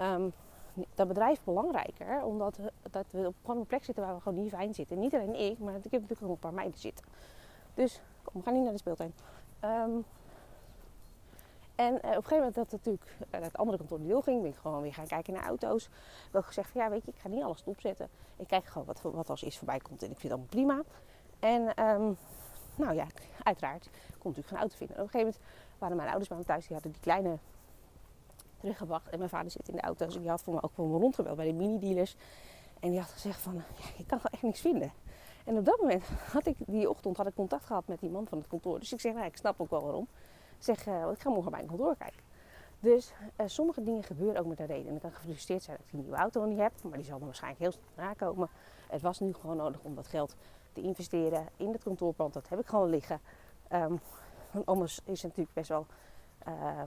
um, 0.00 0.32
dat 0.94 1.08
bedrijf 1.08 1.40
belangrijker. 1.44 2.24
Omdat 2.24 2.58
dat 2.90 3.06
we 3.10 3.26
op 3.26 3.34
gewoon 3.40 3.60
een 3.60 3.66
plek 3.66 3.84
zitten 3.84 4.04
waar 4.04 4.14
we 4.14 4.20
gewoon 4.20 4.42
niet 4.42 4.52
fijn 4.52 4.74
zitten. 4.74 4.98
Niet 4.98 5.14
alleen 5.14 5.34
ik, 5.34 5.58
maar 5.58 5.74
ik 5.74 5.82
heb 5.82 6.00
natuurlijk 6.00 6.22
ook 6.22 6.30
een 6.30 6.38
paar 6.38 6.54
meiden 6.54 6.78
zitten. 6.78 7.04
Dus 7.74 8.00
kom, 8.22 8.40
we 8.40 8.42
gaan 8.42 8.54
niet 8.54 8.62
naar 8.62 8.72
de 8.72 8.78
speeltuin. 8.78 9.14
Um, 9.64 10.04
en 11.74 11.92
uh, 11.92 11.96
op 11.96 12.04
een 12.04 12.10
gegeven 12.10 12.36
moment 12.36 12.54
dat 12.54 12.70
het 12.70 12.72
natuurlijk 12.72 13.16
uh, 13.34 13.40
het 13.40 13.56
andere 13.56 13.78
kantoor 13.78 14.06
wil 14.06 14.22
ging, 14.22 14.42
ben 14.42 14.50
ik 14.50 14.56
gewoon 14.56 14.82
weer 14.82 14.94
gaan 14.94 15.06
kijken 15.06 15.32
naar 15.32 15.44
auto's. 15.44 15.88
Ook 16.32 16.46
gezegd 16.46 16.70
van 16.70 16.80
ja, 16.80 16.90
weet 16.90 17.04
je, 17.04 17.10
ik 17.10 17.18
ga 17.18 17.28
niet 17.28 17.42
alles 17.42 17.62
opzetten. 17.64 18.08
Ik 18.36 18.46
kijk 18.46 18.64
gewoon 18.64 18.86
wat, 18.86 19.00
wat 19.02 19.30
als 19.30 19.42
is 19.42 19.58
voorbij 19.58 19.78
komt 19.78 20.02
en 20.02 20.10
ik 20.10 20.18
vind 20.18 20.32
het 20.32 20.32
allemaal 20.32 20.46
prima. 20.46 20.82
En 21.38 21.84
um, 21.84 22.16
nou 22.74 22.94
ja, 22.94 23.06
uiteraard 23.42 23.88
kon 24.18 24.30
natuurlijk 24.30 24.48
geen 24.48 24.58
auto 24.58 24.76
vinden. 24.76 24.96
En 24.96 25.02
op 25.02 25.14
een 25.14 25.20
gegeven 25.20 25.40
moment 25.40 25.68
waren 25.80 25.96
mijn 25.96 26.08
ouders 26.08 26.28
bij 26.28 26.38
me 26.38 26.44
thuis, 26.44 26.66
die 26.66 26.72
hadden 26.72 26.92
die 26.92 27.00
kleine 27.00 27.38
teruggebracht. 28.58 29.08
En 29.08 29.18
mijn 29.18 29.30
vader 29.30 29.50
zit 29.50 29.68
in 29.68 29.76
de 29.76 29.82
auto, 29.82 30.06
dus 30.06 30.18
die 30.18 30.28
had 30.28 30.42
voor 30.42 30.54
me 30.54 30.62
ook 30.62 30.72
voor 30.72 30.88
me 30.88 30.98
rondgebeld 30.98 31.36
bij 31.36 31.46
de 31.46 31.52
mini-dealers. 31.52 32.16
En 32.80 32.90
die 32.90 32.98
had 32.98 33.08
gezegd 33.08 33.40
van, 33.40 33.54
ja, 33.54 33.84
ik 33.98 34.06
kan 34.06 34.20
gewoon 34.20 34.32
echt 34.32 34.42
niks 34.42 34.60
vinden. 34.60 34.92
En 35.44 35.56
op 35.56 35.64
dat 35.64 35.80
moment 35.80 36.04
had 36.32 36.46
ik, 36.46 36.56
die 36.58 36.90
ochtend 36.90 37.16
had 37.16 37.26
ik 37.26 37.34
contact 37.34 37.64
gehad 37.64 37.86
met 37.86 38.00
die 38.00 38.10
man 38.10 38.26
van 38.26 38.38
het 38.38 38.46
kantoor. 38.46 38.78
Dus 38.78 38.92
ik 38.92 39.00
zeg, 39.00 39.14
nou, 39.14 39.26
ik 39.26 39.36
snap 39.36 39.60
ook 39.60 39.70
wel 39.70 39.82
waarom. 39.82 40.06
Ik 40.58 40.64
zeg, 40.64 40.86
uh, 40.86 41.10
ik 41.12 41.20
ga 41.20 41.30
morgen 41.30 41.50
bij 41.50 41.60
een 41.60 41.66
kantoor 41.66 41.96
kijken. 41.96 42.20
Dus 42.80 43.12
uh, 43.40 43.46
sommige 43.46 43.82
dingen 43.82 44.02
gebeuren 44.02 44.40
ook 44.40 44.46
met 44.46 44.60
een 44.60 44.66
reden. 44.66 44.88
En 44.88 44.94
ik 44.94 45.00
kan 45.00 45.12
gefrustreerd 45.12 45.62
zijn 45.62 45.76
dat 45.76 45.86
ik 45.86 45.92
een 45.92 46.00
nieuwe 46.00 46.16
auto 46.16 46.44
niet 46.44 46.58
heb. 46.58 46.72
Maar 46.82 46.98
die 46.98 47.06
zal 47.06 47.18
er 47.18 47.24
waarschijnlijk 47.24 47.62
heel 47.62 47.72
snel 47.72 48.06
nakomen. 48.06 48.48
Het 48.88 49.02
was 49.02 49.20
nu 49.20 49.32
gewoon 49.32 49.56
nodig 49.56 49.80
om 49.82 49.94
dat 49.94 50.06
geld 50.06 50.36
te 50.72 50.80
investeren 50.80 51.48
in 51.56 51.72
het 51.72 51.82
kantoorpand. 51.82 52.32
Dat 52.32 52.48
heb 52.48 52.58
ik 52.58 52.66
gewoon 52.66 52.88
liggen. 52.88 53.20
Um, 53.72 54.00
want 54.50 54.66
anders 54.66 55.00
is 55.04 55.22
het 55.22 55.22
natuurlijk 55.22 55.54
best 55.54 55.68
wel... 55.68 55.86
Uh, 56.48 56.82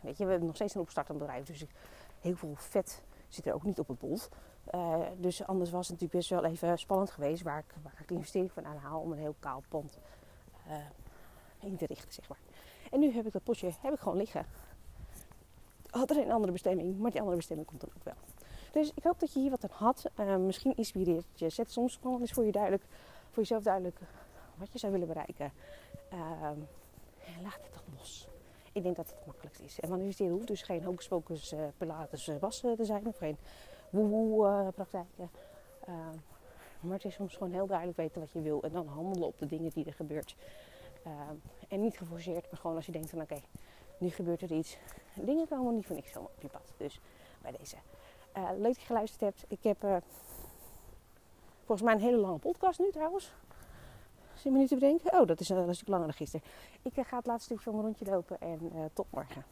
weet 0.00 0.16
je, 0.16 0.24
we 0.24 0.30
hebben 0.30 0.46
nog 0.46 0.56
steeds 0.56 0.74
een 0.74 0.80
opstartend 0.80 1.18
bedrijf. 1.18 1.46
Dus 1.46 1.64
heel 2.20 2.36
veel 2.36 2.54
vet 2.54 3.02
zit 3.28 3.46
er 3.46 3.54
ook 3.54 3.64
niet 3.64 3.78
op 3.78 3.88
het 3.88 3.98
bot. 3.98 4.28
Uh, 4.74 4.98
dus 5.16 5.46
anders 5.46 5.70
was 5.70 5.88
het 5.88 6.00
natuurlijk 6.00 6.28
best 6.28 6.30
wel 6.30 6.50
even 6.50 6.78
spannend 6.78 7.10
geweest... 7.10 7.42
waar 7.42 7.58
ik, 7.58 7.74
waar 7.82 8.00
ik 8.00 8.10
investering 8.10 8.52
van 8.52 8.66
aanhaal 8.66 9.00
om 9.00 9.12
een 9.12 9.18
heel 9.18 9.34
kaal 9.38 9.62
pand 9.68 9.98
uh, 10.68 10.74
in 11.60 11.76
te 11.76 11.86
richten, 11.86 12.12
zeg 12.12 12.28
maar. 12.28 12.38
En 12.90 13.00
nu 13.00 13.12
heb 13.12 13.26
ik 13.26 13.32
dat 13.32 13.42
potje 13.42 13.70
heb 13.80 13.92
ik 13.92 13.98
gewoon 13.98 14.16
liggen. 14.16 14.46
Had 15.90 16.10
er 16.10 16.18
een 16.18 16.32
andere 16.32 16.52
bestemming, 16.52 16.98
maar 16.98 17.10
die 17.10 17.20
andere 17.20 17.36
bestemming 17.36 17.68
komt 17.68 17.80
dan 17.80 17.90
ook 17.96 18.04
wel. 18.04 18.14
Dus 18.72 18.92
ik 18.94 19.02
hoop 19.02 19.20
dat 19.20 19.32
je 19.32 19.40
hier 19.40 19.50
wat 19.50 19.64
aan 19.64 19.70
had. 19.72 20.10
Misschien 20.38 20.76
inspireert 20.76 21.26
je. 21.34 21.48
Zet 21.48 21.70
soms 21.70 21.98
gewoon 22.02 22.20
eens 22.20 22.32
voor, 22.32 22.44
je 22.44 22.52
duidelijk, 22.52 22.84
voor 23.30 23.42
jezelf 23.42 23.62
duidelijk 23.62 23.98
wat 24.54 24.72
je 24.72 24.78
zou 24.78 24.92
willen 24.92 25.06
bereiken. 25.06 25.52
En 26.10 27.42
laat 27.42 27.60
het 27.62 27.72
dan 27.72 27.94
los. 27.98 28.28
Ik 28.72 28.82
denk 28.82 28.96
dat 28.96 29.06
het 29.06 29.16
het 29.16 29.26
makkelijkste 29.26 29.64
is. 29.64 29.80
En 29.80 29.88
manifesteren 29.88 30.32
hoeft 30.32 30.46
dus 30.46 30.62
geen 30.62 30.84
hocus 30.84 31.08
pocus 31.08 31.52
uh, 31.52 31.60
pilates 31.76 32.28
uh, 32.28 32.36
was 32.40 32.60
te 32.60 32.84
zijn. 32.84 33.06
Of 33.06 33.16
geen 33.16 33.36
woehoe 33.90 34.46
uh, 34.46 34.68
praktijken. 34.74 35.30
maar 36.80 36.92
het 36.96 37.04
is 37.04 37.14
soms 37.14 37.34
gewoon 37.34 37.52
heel 37.52 37.66
duidelijk 37.66 37.98
weten 37.98 38.20
wat 38.20 38.30
je 38.30 38.40
wil. 38.40 38.62
En 38.62 38.72
dan 38.72 38.86
handelen 38.86 39.26
op 39.26 39.38
de 39.38 39.46
dingen 39.46 39.70
die 39.70 39.84
er 39.84 39.94
gebeurt. 39.94 40.36
Uh, 41.06 41.12
en 41.68 41.80
niet 41.80 41.98
geforceerd, 41.98 42.50
maar 42.50 42.60
gewoon 42.60 42.76
als 42.76 42.86
je 42.86 42.92
denkt 42.92 43.10
van 43.10 43.20
oké, 43.20 43.40
nu 43.98 44.10
gebeurt 44.10 44.42
er 44.42 44.52
iets. 44.52 44.76
Dingen 45.14 45.48
komen 45.48 45.74
niet 45.74 45.86
voor 45.86 45.96
niks 45.96 46.12
zomaar 46.12 46.30
op 46.36 46.42
je 46.42 46.48
pad. 46.48 46.72
Dus 46.76 47.00
bij 47.42 47.52
deze. 47.58 47.76
Leuk 48.34 48.62
dat 48.62 48.80
je 48.80 48.86
geluisterd 48.86 49.20
hebt. 49.20 49.44
Ik 49.48 49.62
heb 49.62 50.02
volgens 51.64 51.82
mij 51.82 51.94
een 51.94 52.00
hele 52.00 52.16
lange 52.16 52.38
podcast 52.38 52.78
nu 52.78 52.90
trouwens. 52.90 53.32
10 54.42 54.52
minuten 54.52 54.78
bedenken. 54.78 55.20
Oh, 55.20 55.26
dat 55.26 55.40
is, 55.40 55.48
een 55.48 55.74
stuk 55.74 55.88
langer 55.88 56.06
dan 56.06 56.16
gisteren. 56.16 56.46
Ik 56.82 56.92
ga 56.94 57.16
het 57.16 57.26
laatste 57.26 57.44
stukje 57.44 57.64
van 57.64 57.72
mijn 57.72 57.84
rondje 57.84 58.04
lopen 58.04 58.40
en 58.40 58.90
tot 58.92 59.06
morgen. 59.10 59.44